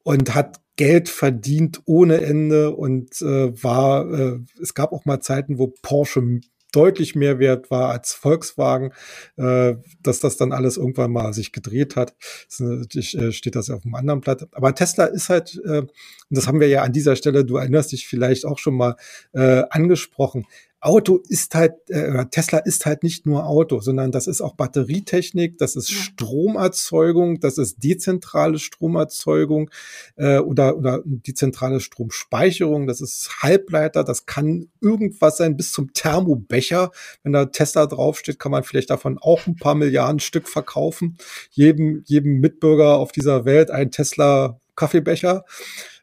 und 0.04 0.36
hat 0.36 0.60
Geld 0.76 1.10
verdient 1.10 1.82
ohne 1.86 2.22
Ende 2.22 2.76
und 2.76 3.22
äh, 3.22 3.64
war, 3.64 4.12
äh, 4.12 4.40
es 4.62 4.74
gab 4.74 4.92
auch 4.92 5.06
mal 5.06 5.20
Zeiten, 5.20 5.60
wo 5.60 5.68
Porsche 5.82 6.42
deutlich 6.74 7.16
mehr 7.16 7.40
wert 7.40 7.72
war 7.72 7.92
als 7.92 8.14
Volkswagen, 8.14 8.92
äh, 9.38 9.76
dass 10.02 10.20
das 10.20 10.38
dann 10.38 10.52
alles 10.52 10.78
irgendwann 10.78 11.12
mal 11.12 11.34
sich 11.34 11.52
gedreht 11.52 11.96
hat. 11.96 12.16
Natürlich 12.60 13.18
äh, 13.18 13.32
steht 13.32 13.56
das 13.56 13.70
auf 13.70 13.86
einem 13.86 13.96
anderen 13.96 14.22
Blatt. 14.22 14.48
Aber 14.52 14.76
Tesla 14.76 15.06
ist 15.06 15.30
halt, 15.30 15.62
äh, 15.64 15.80
und 15.80 15.92
das 16.30 16.48
haben 16.48 16.60
wir 16.60 16.68
ja 16.68 16.82
an 16.82 16.92
dieser 16.92 17.16
Stelle, 17.16 17.46
du 17.46 17.58
erinnerst 17.58 17.92
dich 17.92 18.08
vielleicht 18.08 18.46
auch 18.46 18.58
schon 18.58 18.76
mal 18.76 18.96
äh, 19.34 19.64
angesprochen, 19.70 20.46
Auto 20.84 21.22
ist 21.30 21.56
halt, 21.56 21.74
äh, 21.90 22.26
Tesla 22.30 22.58
ist 22.58 22.86
halt 22.86 23.04
nicht 23.04 23.26
nur 23.26 23.48
Auto, 23.48 23.80
sondern 23.80 24.12
das 24.12 24.28
ist 24.28 24.42
auch 24.42 24.56
Batterietechnik, 24.56 25.58
das 25.58 25.78
ist 25.78 25.90
ja. 25.90 25.96
Stromerzeugung, 25.98 27.40
das 27.40 27.58
ist 27.58 27.82
dezentrale 27.82 28.60
Stromerzeugung 28.60 29.70
äh, 30.18 30.40
oder, 30.40 30.76
oder 30.76 31.02
dezentrale 31.06 31.80
Stromspeicherung, 31.80 32.86
das 32.86 33.00
ist 33.00 33.42
Halbleiter, 33.42 34.04
das 34.04 34.26
kann 34.26 34.68
irgendwas 34.82 35.38
sein 35.38 35.56
bis 35.56 35.72
zum 35.72 35.94
Thermobecher. 35.94 36.92
Wenn 37.24 37.32
da 37.32 37.46
Tesla 37.46 37.86
draufsteht, 37.86 38.38
kann 38.38 38.52
man 38.52 38.64
vielleicht 38.64 38.90
davon 38.90 39.18
auch 39.18 39.48
ein 39.48 39.56
paar 39.56 39.76
Milliarden 39.76 40.20
Stück 40.20 40.50
verkaufen. 40.50 41.18
Jedem, 41.52 42.04
jedem 42.06 42.42
Mitbürger 42.42 42.98
auf 42.98 43.14
dieser 43.14 43.46
Welt 43.46 43.72
ein 43.72 43.90
Tesla 43.90 44.60
Kaffeebecher. 44.76 45.46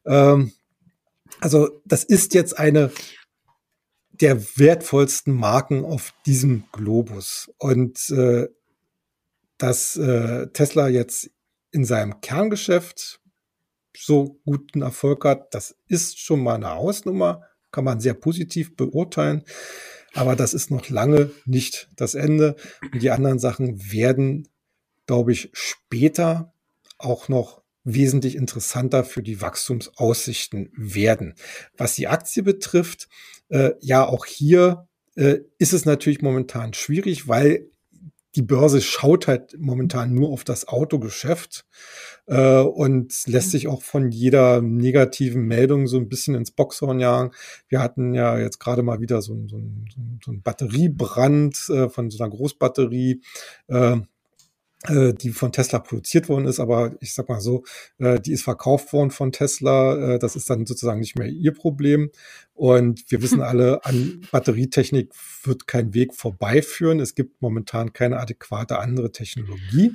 Ähm, 0.07 0.53
also 1.41 1.83
das 1.85 2.05
ist 2.05 2.35
jetzt 2.35 2.59
eine 2.59 2.91
der 4.21 4.59
wertvollsten 4.59 5.35
Marken 5.35 5.85
auf 5.85 6.13
diesem 6.27 6.65
Globus. 6.73 7.51
Und 7.59 8.11
äh, 8.11 8.49
dass 9.59 9.97
äh, 9.97 10.49
Tesla 10.49 10.89
jetzt 10.89 11.31
in 11.71 11.85
seinem 11.85 12.21
Kerngeschäft 12.21 13.21
so 13.97 14.41
guten 14.45 14.83
Erfolg 14.83 15.25
hat, 15.25 15.55
das 15.55 15.77
ist 15.87 16.19
schon 16.19 16.43
mal 16.43 16.55
eine 16.55 16.71
Hausnummer, 16.71 17.43
kann 17.71 17.85
man 17.85 18.01
sehr 18.01 18.15
positiv 18.15 18.77
beurteilen. 18.77 19.45
Aber 20.15 20.35
das 20.35 20.55
ist 20.55 20.71
noch 20.71 20.89
lange 20.89 21.31
nicht 21.45 21.89
das 21.97 22.15
Ende. 22.15 22.57
Und 22.93 23.03
die 23.03 23.11
anderen 23.11 23.39
Sachen 23.39 23.93
werden, 23.93 24.49
glaube 25.07 25.33
ich, 25.33 25.51
später 25.53 26.53
auch 26.99 27.29
noch 27.29 27.63
wesentlich 27.85 28.37
interessanter 28.37 29.05
für 29.05 29.23
die 29.23 29.41
Wachstumsaussichten 29.41 30.71
werden. 30.77 31.35
Was 31.77 31.95
die 31.95 32.09
Aktie 32.09 32.43
betrifft, 32.43 33.09
äh, 33.51 33.73
ja, 33.81 34.07
auch 34.07 34.27
hier 34.27 34.89
äh, 35.17 35.41
ist 35.59 35.73
es 35.73 35.85
natürlich 35.85 36.23
momentan 36.23 36.73
schwierig, 36.73 37.29
weil 37.29 37.71
die 38.37 38.43
Börse 38.43 38.81
schaut 38.81 39.27
halt 39.27 39.57
momentan 39.59 40.15
nur 40.15 40.31
auf 40.31 40.45
das 40.45 40.69
Autogeschäft 40.69 41.67
äh, 42.27 42.61
und 42.61 43.13
lässt 43.27 43.51
sich 43.51 43.67
auch 43.67 43.83
von 43.83 44.13
jeder 44.13 44.63
negativen 44.63 45.43
Meldung 45.47 45.89
so 45.89 45.99
ein 45.99 46.09
bisschen 46.09 46.37
ins 46.37 46.53
Boxhorn 46.53 47.01
jagen. 47.01 47.33
Wir 47.69 47.81
hatten 47.81 48.15
ja 48.15 48.39
jetzt 48.39 48.61
gerade 48.61 48.83
mal 48.83 49.01
wieder 49.01 49.21
so, 49.21 49.37
so, 49.49 49.61
so 50.25 50.31
ein 50.31 50.43
Batteriebrand 50.43 51.69
äh, 51.71 51.89
von 51.89 52.11
so 52.11 52.23
einer 52.23 52.31
Großbatterie. 52.31 53.21
Äh, 53.67 53.97
die 54.89 55.31
von 55.31 55.53
Tesla 55.53 55.79
produziert 55.79 56.31
worden 56.31 56.47
ist, 56.47 56.59
aber 56.59 56.93
ich 57.01 57.13
sag 57.13 57.29
mal 57.29 57.41
so, 57.41 57.65
äh, 57.99 58.19
die 58.19 58.33
ist 58.33 58.45
verkauft 58.45 58.95
worden 58.95 59.11
von 59.11 59.31
Tesla. 59.31 60.15
Äh, 60.15 60.19
das 60.19 60.37
ist 60.37 60.49
dann 60.49 60.65
sozusagen 60.65 61.01
nicht 61.01 61.19
mehr 61.19 61.29
ihr 61.29 61.53
Problem. 61.53 62.11
Und 62.55 63.05
wir 63.11 63.21
wissen 63.23 63.43
alle, 63.43 63.85
an 63.85 64.27
Batterietechnik 64.31 65.13
wird 65.45 65.67
kein 65.67 65.93
Weg 65.93 66.15
vorbeiführen. 66.15 66.99
Es 66.99 67.15
gibt 67.15 67.43
momentan 67.43 67.93
keine 67.93 68.19
adäquate 68.19 68.79
andere 68.79 69.13
Technologie. 69.13 69.93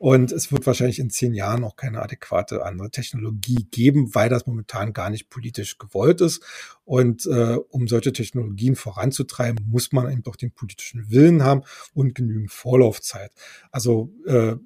Und 0.00 0.32
es 0.32 0.50
wird 0.50 0.66
wahrscheinlich 0.66 0.98
in 0.98 1.10
zehn 1.10 1.34
Jahren 1.34 1.62
auch 1.62 1.76
keine 1.76 2.00
adäquate 2.00 2.64
andere 2.64 2.90
Technologie 2.90 3.66
geben, 3.70 4.14
weil 4.14 4.30
das 4.30 4.46
momentan 4.46 4.94
gar 4.94 5.10
nicht 5.10 5.28
politisch 5.28 5.76
gewollt 5.76 6.22
ist. 6.22 6.42
Und 6.84 7.26
äh, 7.26 7.58
um 7.68 7.86
solche 7.86 8.14
Technologien 8.14 8.76
voranzutreiben, 8.76 9.62
muss 9.68 9.92
man 9.92 10.10
eben 10.10 10.22
doch 10.22 10.36
den 10.36 10.52
politischen 10.52 11.10
Willen 11.10 11.44
haben 11.44 11.64
und 11.92 12.14
genügend 12.14 12.50
Vorlaufzeit. 12.50 13.30
Also 13.72 14.10
äh, 14.24 14.56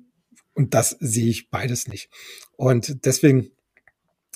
und 0.55 0.73
das 0.73 0.91
sehe 1.01 1.31
ich 1.31 1.51
beides 1.51 1.89
nicht. 1.89 2.11
Und 2.53 3.05
deswegen 3.05 3.51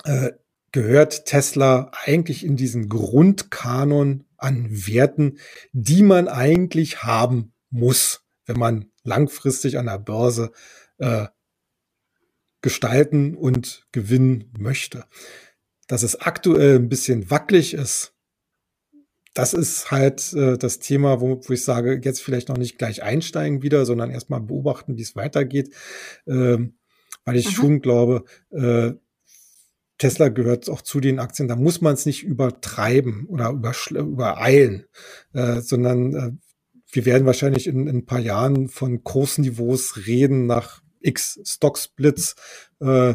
äh, 0.03 0.33
gehört 0.73 1.27
Tesla 1.27 1.93
eigentlich 1.93 2.45
in 2.45 2.57
diesen 2.57 2.89
Grundkanon 2.89 4.25
an 4.37 4.67
Werten, 4.69 5.39
die 5.71 6.03
man 6.03 6.27
eigentlich 6.27 7.05
haben 7.05 7.53
muss, 7.71 8.25
wenn 8.47 8.59
man 8.59 8.91
langfristig 9.05 9.79
an 9.79 9.87
der 9.87 10.01
Börse 10.01 10.51
äh, 10.99 11.27
gestalten 12.61 13.35
und 13.35 13.87
gewinnen 13.93 14.53
möchte. 14.59 15.05
Dass 15.87 16.03
es 16.03 16.21
aktuell 16.21 16.77
ein 16.77 16.89
bisschen 16.89 17.31
wackelig 17.31 17.75
ist, 17.75 18.15
das 19.35 19.55
ist 19.55 19.91
halt 19.91 20.33
äh, 20.35 20.59
das 20.59 20.81
Thema, 20.81 21.21
wo, 21.21 21.41
wo 21.47 21.53
ich 21.53 21.65
sage, 21.65 22.01
jetzt 22.03 22.23
vielleicht 22.23 22.49
noch 22.49 22.57
nicht 22.57 22.77
gleich 22.79 23.03
einsteigen 23.03 23.63
wieder, 23.63 23.87
sondern 23.87 24.11
erstmal 24.11 24.41
beobachten, 24.41 24.97
wie 24.97 25.03
es 25.03 25.15
weitergeht. 25.15 25.73
Ähm, 26.27 26.79
weil 27.25 27.37
ich 27.37 27.47
Aha. 27.47 27.55
schon 27.55 27.81
glaube, 27.81 28.25
äh, 28.51 28.93
Tesla 29.99 30.29
gehört 30.29 30.69
auch 30.71 30.83
zu 30.83 31.01
den 31.01 31.19
Aktien, 31.19 31.49
da 31.49 31.57
muss 31.57 31.81
man 31.81 31.95
es 31.95 32.07
nicht 32.07 32.23
übertreiben 32.25 33.27
oder 33.27 33.51
übereilen, 33.51 34.87
äh, 35.35 35.61
sondern 35.61 36.15
äh, 36.15 36.31
wir 36.91 37.05
werden 37.05 37.27
wahrscheinlich 37.27 37.67
in, 37.67 37.87
in, 37.87 37.99
ein 37.99 38.07
paar 38.07 38.21
Jahren 38.21 38.69
von 38.69 39.05
Kursniveaus 39.05 40.07
reden 40.07 40.47
nach 40.47 40.83
X 41.01 41.41
Stock-Splits, 41.45 42.37
äh, 42.81 43.15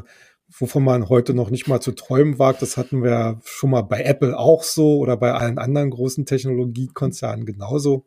wovon 0.49 0.83
man 0.83 1.09
heute 1.09 1.33
noch 1.33 1.49
nicht 1.49 1.67
mal 1.67 1.81
zu 1.81 1.91
träumen 1.91 2.39
wagt. 2.39 2.61
Das 2.61 2.77
hatten 2.77 3.03
wir 3.03 3.39
schon 3.43 3.71
mal 3.71 3.81
bei 3.81 4.03
Apple 4.03 4.37
auch 4.37 4.63
so 4.63 4.97
oder 4.97 5.17
bei 5.17 5.33
allen 5.33 5.57
anderen 5.57 5.89
großen 5.89 6.25
Technologiekonzernen 6.25 7.45
genauso. 7.45 8.05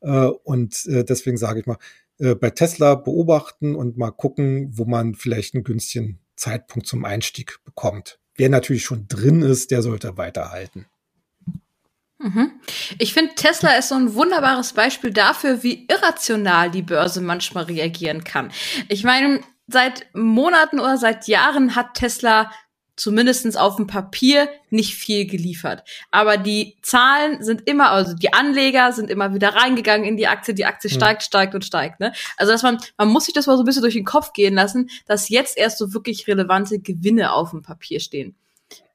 Äh, 0.00 0.26
und 0.44 0.86
äh, 0.86 1.04
deswegen 1.04 1.36
sage 1.36 1.60
ich 1.60 1.66
mal, 1.66 1.78
äh, 2.18 2.34
bei 2.34 2.50
Tesla 2.50 2.94
beobachten 2.94 3.74
und 3.74 3.96
mal 3.96 4.10
gucken, 4.10 4.70
wo 4.76 4.84
man 4.84 5.14
vielleicht 5.14 5.54
einen 5.54 5.64
günstigen 5.64 6.18
Zeitpunkt 6.36 6.86
zum 6.86 7.04
Einstieg 7.04 7.58
bekommt. 7.64 8.18
Wer 8.36 8.48
natürlich 8.48 8.84
schon 8.84 9.06
drin 9.08 9.42
ist, 9.42 9.70
der 9.70 9.82
sollte 9.82 10.16
weiterhalten. 10.16 10.86
Mhm. 12.18 12.52
Ich 12.98 13.14
finde, 13.14 13.34
Tesla 13.34 13.72
ist 13.72 13.90
so 13.90 13.94
ein 13.94 14.14
wunderbares 14.14 14.72
Beispiel 14.72 15.12
dafür, 15.12 15.62
wie 15.62 15.86
irrational 15.88 16.70
die 16.70 16.82
Börse 16.82 17.20
manchmal 17.20 17.64
reagieren 17.64 18.24
kann. 18.24 18.50
Ich 18.88 19.04
meine, 19.04 19.40
seit 19.68 20.06
Monaten 20.14 20.80
oder 20.80 20.96
seit 20.96 21.28
Jahren 21.28 21.76
hat 21.76 21.94
Tesla 21.94 22.50
zumindestens 22.98 23.56
auf 23.56 23.76
dem 23.76 23.86
Papier 23.86 24.48
nicht 24.70 24.94
viel 24.94 25.26
geliefert. 25.26 25.84
Aber 26.10 26.36
die 26.36 26.76
Zahlen 26.82 27.42
sind 27.42 27.68
immer, 27.68 27.90
also 27.90 28.14
die 28.14 28.32
Anleger 28.32 28.92
sind 28.92 29.08
immer 29.08 29.32
wieder 29.32 29.54
reingegangen 29.54 30.06
in 30.06 30.16
die 30.16 30.26
Aktie, 30.26 30.52
die 30.52 30.66
Aktie 30.66 30.90
steigt, 30.90 31.22
steigt 31.22 31.54
und 31.54 31.64
steigt. 31.64 32.00
Ne? 32.00 32.12
Also 32.36 32.52
dass 32.52 32.62
man, 32.62 32.78
man 32.96 33.08
muss 33.08 33.26
sich 33.26 33.34
das 33.34 33.46
mal 33.46 33.56
so 33.56 33.62
ein 33.62 33.66
bisschen 33.66 33.82
durch 33.82 33.94
den 33.94 34.04
Kopf 34.04 34.32
gehen 34.32 34.54
lassen, 34.54 34.90
dass 35.06 35.28
jetzt 35.28 35.56
erst 35.56 35.78
so 35.78 35.94
wirklich 35.94 36.26
relevante 36.26 36.80
Gewinne 36.80 37.32
auf 37.32 37.50
dem 37.50 37.62
Papier 37.62 38.00
stehen. 38.00 38.34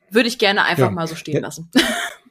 Würde 0.09 0.27
ich 0.27 0.37
gerne 0.37 0.65
einfach 0.65 0.87
ja. 0.87 0.91
mal 0.91 1.07
so 1.07 1.15
stehen 1.15 1.35
ja. 1.35 1.41
lassen. 1.41 1.71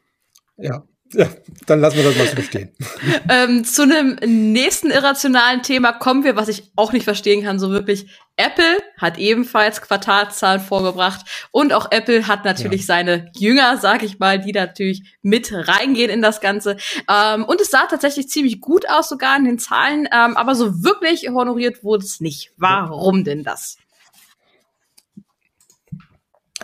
Ja, 0.56 0.84
ja, 1.14 1.28
dann 1.66 1.80
lassen 1.80 1.96
wir 1.96 2.04
das 2.04 2.16
mal 2.16 2.26
so 2.26 2.42
stehen. 2.42 2.70
ähm, 3.28 3.64
zu 3.64 3.82
einem 3.82 4.16
nächsten 4.24 4.90
irrationalen 4.90 5.62
Thema 5.62 5.92
kommen 5.92 6.24
wir, 6.24 6.36
was 6.36 6.48
ich 6.48 6.70
auch 6.74 6.92
nicht 6.92 7.04
verstehen 7.04 7.44
kann, 7.44 7.58
so 7.58 7.70
wirklich. 7.70 8.06
Apple 8.36 8.78
hat 8.96 9.18
ebenfalls 9.18 9.82
Quartalzahlen 9.82 10.60
vorgebracht 10.60 11.48
und 11.50 11.74
auch 11.74 11.92
Apple 11.92 12.26
hat 12.28 12.46
natürlich 12.46 12.80
ja. 12.80 12.86
seine 12.86 13.30
Jünger, 13.36 13.76
sag 13.76 14.02
ich 14.02 14.18
mal, 14.18 14.40
die 14.40 14.52
natürlich 14.52 15.18
mit 15.20 15.52
reingehen 15.52 16.10
in 16.10 16.22
das 16.22 16.40
Ganze. 16.40 16.78
Ähm, 17.10 17.44
und 17.44 17.60
es 17.60 17.70
sah 17.70 17.86
tatsächlich 17.86 18.28
ziemlich 18.28 18.62
gut 18.62 18.88
aus, 18.88 19.10
sogar 19.10 19.36
in 19.36 19.44
den 19.44 19.58
Zahlen, 19.58 20.08
ähm, 20.10 20.36
aber 20.38 20.54
so 20.54 20.82
wirklich 20.82 21.28
honoriert 21.28 21.84
wurde 21.84 22.04
es 22.04 22.20
nicht. 22.20 22.52
Warum 22.56 23.22
denn 23.22 23.44
das? 23.44 23.76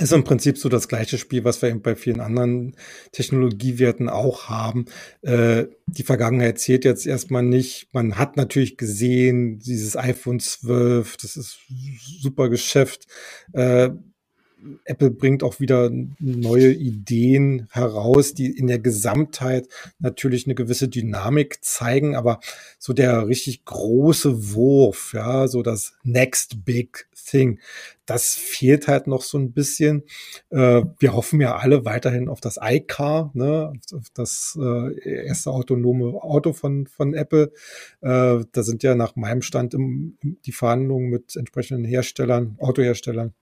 Ist 0.01 0.13
im 0.13 0.25
Prinzip 0.25 0.59
so 0.59 0.69
das 0.69 0.89
gleiche 0.89 1.19
Spiel, 1.19 1.45
was 1.45 1.63
wir 1.63 1.69
eben 1.69 1.83
bei 1.83 1.97
vielen 1.97 2.21
anderen 2.21 2.77
Technologiewerten 3.13 4.09
auch 4.09 4.49
haben. 4.49 4.87
Äh, 5.23 5.67
die 5.87 6.03
Vergangenheit 6.03 6.59
zählt 6.59 6.85
jetzt 6.85 7.07
erstmal 7.07 7.43
nicht. 7.43 7.89
Man 7.93 8.19
hat 8.19 8.37
natürlich 8.37 8.77
gesehen, 8.77 9.59
dieses 9.59 9.97
iPhone 9.97 10.41
12, 10.41 11.17
das 11.17 11.37
ist 11.37 11.59
super 12.21 12.49
Geschäft. 12.49 13.07
Äh, 13.53 13.91
Apple 14.85 15.11
bringt 15.11 15.43
auch 15.43 15.61
wieder 15.61 15.91
neue 16.19 16.73
Ideen 16.73 17.69
heraus, 17.71 18.35
die 18.35 18.51
in 18.51 18.67
der 18.67 18.79
Gesamtheit 18.79 19.69
natürlich 19.99 20.47
eine 20.47 20.55
gewisse 20.55 20.89
Dynamik 20.89 21.59
zeigen, 21.63 22.17
aber 22.17 22.41
so 22.79 22.93
der 22.93 23.29
richtig 23.29 23.65
große 23.65 24.55
Wurf, 24.55 25.13
ja, 25.15 25.49
so 25.49 25.63
das 25.63 25.95
Next 26.03 26.65
Big 26.65 27.09
Thing, 27.27 27.61
das 28.07 28.35
fehlt 28.35 28.89
halt 28.89 29.07
noch 29.07 29.23
so 29.23 29.39
ein 29.39 29.53
bisschen. 29.53 30.03
Äh, 30.51 30.83
wir 30.99 31.13
hoffen 31.13 31.41
ja 31.41 31.57
alle 31.57 31.85
weiterhin 31.85 32.29
auf 32.29 32.41
das 32.41 32.59
iCar, 32.61 33.31
ne, 33.35 33.73
auf 33.93 34.07
das 34.15 34.59
äh, 34.61 35.25
erste 35.27 35.51
autonome 35.51 36.15
Auto 36.23 36.53
von, 36.53 36.87
von 36.87 37.15
Apple. 37.15 37.53
Äh, 38.01 38.45
da 38.53 38.63
sind 38.63 38.83
ja 38.83 38.95
nach 38.95 39.15
meinem 39.17 39.43
Stand 39.43 39.75
im, 39.75 40.17
die 40.23 40.53
Verhandlungen 40.53 41.11
mit 41.11 41.37
entsprechenden 41.37 41.85
Herstellern, 41.85 42.57
Autoherstellern 42.61 43.35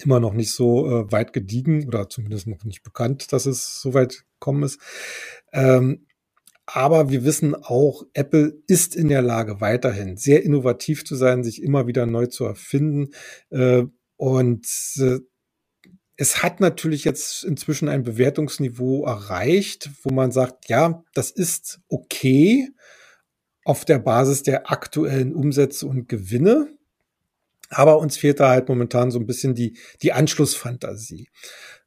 immer 0.00 0.20
noch 0.20 0.32
nicht 0.32 0.52
so 0.52 0.86
äh, 0.86 1.12
weit 1.12 1.32
gediegen 1.32 1.86
oder 1.86 2.08
zumindest 2.08 2.46
noch 2.46 2.64
nicht 2.64 2.82
bekannt, 2.82 3.32
dass 3.32 3.46
es 3.46 3.80
so 3.80 3.94
weit 3.94 4.24
gekommen 4.34 4.62
ist. 4.62 4.80
Ähm, 5.52 6.06
aber 6.66 7.10
wir 7.10 7.24
wissen 7.24 7.54
auch, 7.54 8.04
Apple 8.14 8.62
ist 8.66 8.94
in 8.94 9.08
der 9.08 9.22
Lage, 9.22 9.60
weiterhin 9.60 10.16
sehr 10.16 10.42
innovativ 10.42 11.04
zu 11.04 11.16
sein, 11.16 11.42
sich 11.42 11.62
immer 11.62 11.86
wieder 11.86 12.06
neu 12.06 12.26
zu 12.26 12.44
erfinden. 12.44 13.10
Äh, 13.50 13.84
und 14.16 14.66
äh, 14.98 15.18
es 16.16 16.42
hat 16.42 16.60
natürlich 16.60 17.04
jetzt 17.04 17.42
inzwischen 17.44 17.88
ein 17.88 18.04
Bewertungsniveau 18.04 19.04
erreicht, 19.04 19.90
wo 20.02 20.14
man 20.14 20.30
sagt, 20.30 20.68
ja, 20.68 21.02
das 21.14 21.30
ist 21.30 21.80
okay 21.88 22.68
auf 23.64 23.84
der 23.84 23.98
Basis 23.98 24.42
der 24.42 24.70
aktuellen 24.70 25.34
Umsätze 25.34 25.86
und 25.86 26.08
Gewinne. 26.08 26.68
Aber 27.72 27.98
uns 27.98 28.16
fehlt 28.16 28.40
da 28.40 28.50
halt 28.50 28.68
momentan 28.68 29.10
so 29.10 29.18
ein 29.18 29.26
bisschen 29.26 29.54
die, 29.54 29.76
die 30.02 30.12
Anschlussfantasie. 30.12 31.28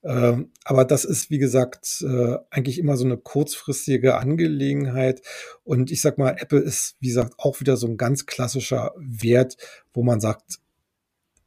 Ähm, 0.04 0.52
aber 0.64 0.86
das 0.86 1.04
ist, 1.04 1.32
wie 1.32 1.40
gesagt, 1.40 2.04
äh, 2.08 2.38
eigentlich 2.52 2.78
immer 2.78 2.96
so 2.96 3.06
eine 3.06 3.18
kurzfristige 3.18 4.18
Angelegenheit. 4.18 5.22
Und 5.64 5.92
ich 5.92 6.02
sag 6.02 6.18
mal, 6.18 6.36
Apple 6.40 6.60
ist, 6.60 6.96
wie 7.00 7.08
gesagt, 7.08 7.34
auch 7.38 7.60
wieder 7.60 7.76
so 7.76 7.88
ein 7.88 7.98
ganz 7.98 8.26
klassischer 8.26 8.94
Wert, 8.98 9.58
wo 9.94 10.04
man 10.04 10.20
sagt, 10.20 10.60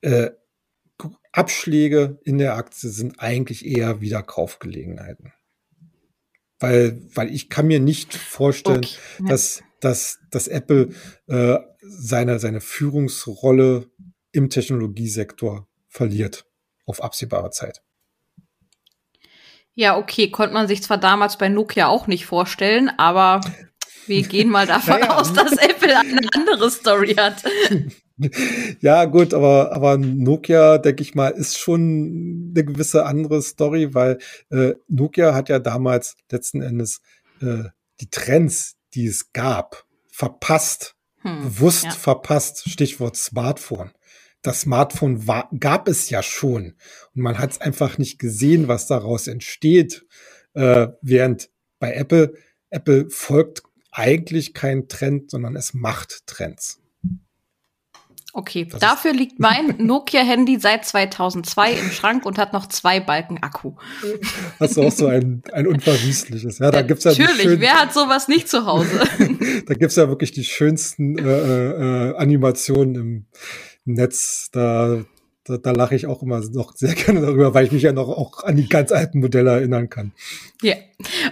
äh, 0.01 0.31
Abschläge 1.31 2.19
in 2.25 2.39
der 2.39 2.57
Aktie 2.57 2.91
sind 2.91 3.21
eigentlich 3.21 3.65
eher 3.65 4.01
wieder 4.01 4.23
Kaufgelegenheiten. 4.25 5.33
Weil, 6.59 7.01
weil 7.15 7.33
ich 7.33 7.49
kann 7.49 7.69
mir 7.69 7.79
nicht 7.79 8.15
vorstellen, 8.15 8.79
okay. 8.79 9.29
dass, 9.29 9.63
dass, 9.81 10.19
dass 10.33 10.49
Apple 10.49 10.91
äh, 11.29 11.59
seine, 11.81 12.41
seine 12.41 12.61
Führungsrolle 12.61 13.87
im 14.39 14.49
Technologiesektor 14.49 15.67
verliert 15.89 16.47
auf 16.87 17.03
absehbare 17.03 17.51
Zeit. 17.51 17.83
Ja, 19.75 19.97
okay, 19.99 20.31
konnte 20.31 20.55
man 20.55 20.69
sich 20.69 20.83
zwar 20.83 20.99
damals 20.99 21.39
bei 21.39 21.49
Nokia 21.49 21.89
auch 21.89 22.07
nicht 22.07 22.25
vorstellen, 22.25 22.91
aber 22.97 23.41
wir 24.07 24.23
gehen 24.29 24.49
mal 24.49 24.67
davon 24.67 25.01
naja. 25.01 25.17
aus, 25.17 25.33
dass 25.33 25.53
Apple 25.53 25.97
eine 25.99 26.29
andere 26.35 26.71
Story 26.71 27.15
hat. 27.15 27.45
Ja, 28.81 29.05
gut, 29.05 29.33
aber, 29.33 29.71
aber 29.73 29.97
Nokia, 29.97 30.79
denke 30.79 31.03
ich 31.03 31.15
mal, 31.15 31.29
ist 31.29 31.57
schon 31.57 32.51
eine 32.53 32.65
gewisse 32.65 33.07
andere 33.07 33.41
Story, 33.43 33.95
weil 33.95 34.19
äh, 34.51 34.75
Nokia 34.89 35.35
hat 35.35 35.49
ja 35.49 35.61
damals 35.61 36.17
letzten 36.29 36.61
Endes 36.61 37.01
äh, 37.41 37.69
die 38.01 38.11
Trends, 38.11 38.75
die 38.95 39.07
es 39.07 39.33
gab, 39.33 39.85
verpasst, 40.11 40.97
hm, 41.21 41.43
bewusst 41.43 41.85
ja. 41.85 41.91
verpasst. 41.93 42.69
Stichwort 42.69 43.15
Smartphone 43.15 43.93
das 44.43 44.63
Smartphone 44.63 45.27
war, 45.27 45.49
gab 45.59 45.89
es 45.89 46.11
ja 46.11 46.23
schon. 46.23 46.75
Und 47.15 47.23
man 47.23 47.39
hat 47.39 47.53
es 47.53 47.61
einfach 47.61 47.99
nicht 47.99 48.19
gesehen, 48.19 48.69
was 48.69 48.87
daraus 48.87 49.27
entsteht. 49.27 50.07
Äh, 50.55 50.89
während 51.03 51.51
bei 51.79 51.93
Apple, 51.95 52.35
Apple 52.71 53.09
folgt 53.11 53.63
eigentlich 53.91 54.55
kein 54.55 54.89
Trend, 54.89 55.31
sondern 55.31 55.57
es 55.57 55.75
macht 55.75 56.27
Trends. 56.27 56.81
Okay, 58.35 58.67
das 58.71 58.79
dafür 58.79 59.13
liegt 59.13 59.41
mein 59.41 59.75
Nokia-Handy 59.79 60.61
seit 60.61 60.85
2002 60.85 61.73
im 61.73 61.91
Schrank 61.91 62.27
und 62.27 62.39
hat 62.39 62.53
noch 62.53 62.67
zwei 62.67 63.01
Balken 63.01 63.39
Akku. 63.43 63.73
Hast 64.61 64.77
du 64.77 64.83
auch 64.83 64.93
so 64.93 65.07
ein, 65.07 65.43
ein 65.53 65.67
unverwüstliches? 65.67 66.59
Ja, 66.59 66.71
da 66.71 66.83
gibt's 66.83 67.05
ja 67.05 67.11
Natürlich, 67.11 67.59
wer 67.59 67.75
hat 67.75 67.95
sowas 67.95 68.29
nicht 68.29 68.49
zu 68.49 68.67
Hause? 68.67 69.01
da 69.67 69.75
gibt's 69.75 69.97
ja 69.97 70.09
wirklich 70.09 70.31
die 70.31 70.45
schönsten 70.45 71.19
äh, 71.19 72.11
äh, 72.11 72.17
Animationen 72.17 72.95
im, 72.95 73.27
Netz, 73.95 74.51
da, 74.53 75.05
da, 75.45 75.57
da 75.57 75.71
lache 75.73 75.95
ich 75.95 76.07
auch 76.07 76.23
immer 76.23 76.41
noch 76.41 76.75
sehr 76.77 76.95
gerne 76.95 77.21
darüber, 77.21 77.55
weil 77.55 77.67
ich 77.67 77.73
mich 77.73 77.83
ja 77.83 77.93
noch 77.93 78.09
auch 78.09 78.45
an 78.45 78.57
die 78.57 78.69
ganz 78.69 78.93
alten 78.93 79.21
Modelle 79.21 79.51
erinnern 79.51 79.89
kann. 79.89 80.13
Ja, 80.63 80.75
yeah. 80.75 80.85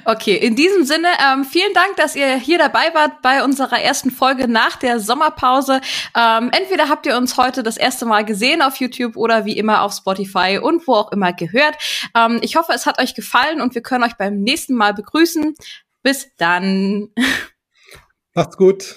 okay. 0.04 0.36
In 0.36 0.56
diesem 0.56 0.84
Sinne, 0.84 1.08
ähm, 1.22 1.44
vielen 1.44 1.72
Dank, 1.74 1.96
dass 1.96 2.16
ihr 2.16 2.36
hier 2.36 2.58
dabei 2.58 2.94
wart 2.94 3.22
bei 3.22 3.44
unserer 3.44 3.80
ersten 3.80 4.10
Folge 4.10 4.48
nach 4.48 4.76
der 4.76 5.00
Sommerpause. 5.00 5.80
Ähm, 6.16 6.50
entweder 6.52 6.88
habt 6.88 7.06
ihr 7.06 7.16
uns 7.16 7.36
heute 7.36 7.62
das 7.62 7.76
erste 7.76 8.06
Mal 8.06 8.24
gesehen 8.24 8.62
auf 8.62 8.76
YouTube 8.76 9.16
oder 9.16 9.44
wie 9.44 9.58
immer 9.58 9.82
auf 9.82 9.92
Spotify 9.92 10.58
und 10.62 10.86
wo 10.86 10.94
auch 10.94 11.12
immer 11.12 11.32
gehört. 11.32 11.76
Ähm, 12.16 12.38
ich 12.42 12.56
hoffe, 12.56 12.72
es 12.72 12.86
hat 12.86 13.00
euch 13.00 13.14
gefallen 13.14 13.60
und 13.60 13.74
wir 13.74 13.82
können 13.82 14.04
euch 14.04 14.16
beim 14.16 14.40
nächsten 14.40 14.74
Mal 14.74 14.94
begrüßen. 14.94 15.54
Bis 16.02 16.28
dann. 16.36 17.08
Macht's 18.34 18.56
gut. 18.56 18.96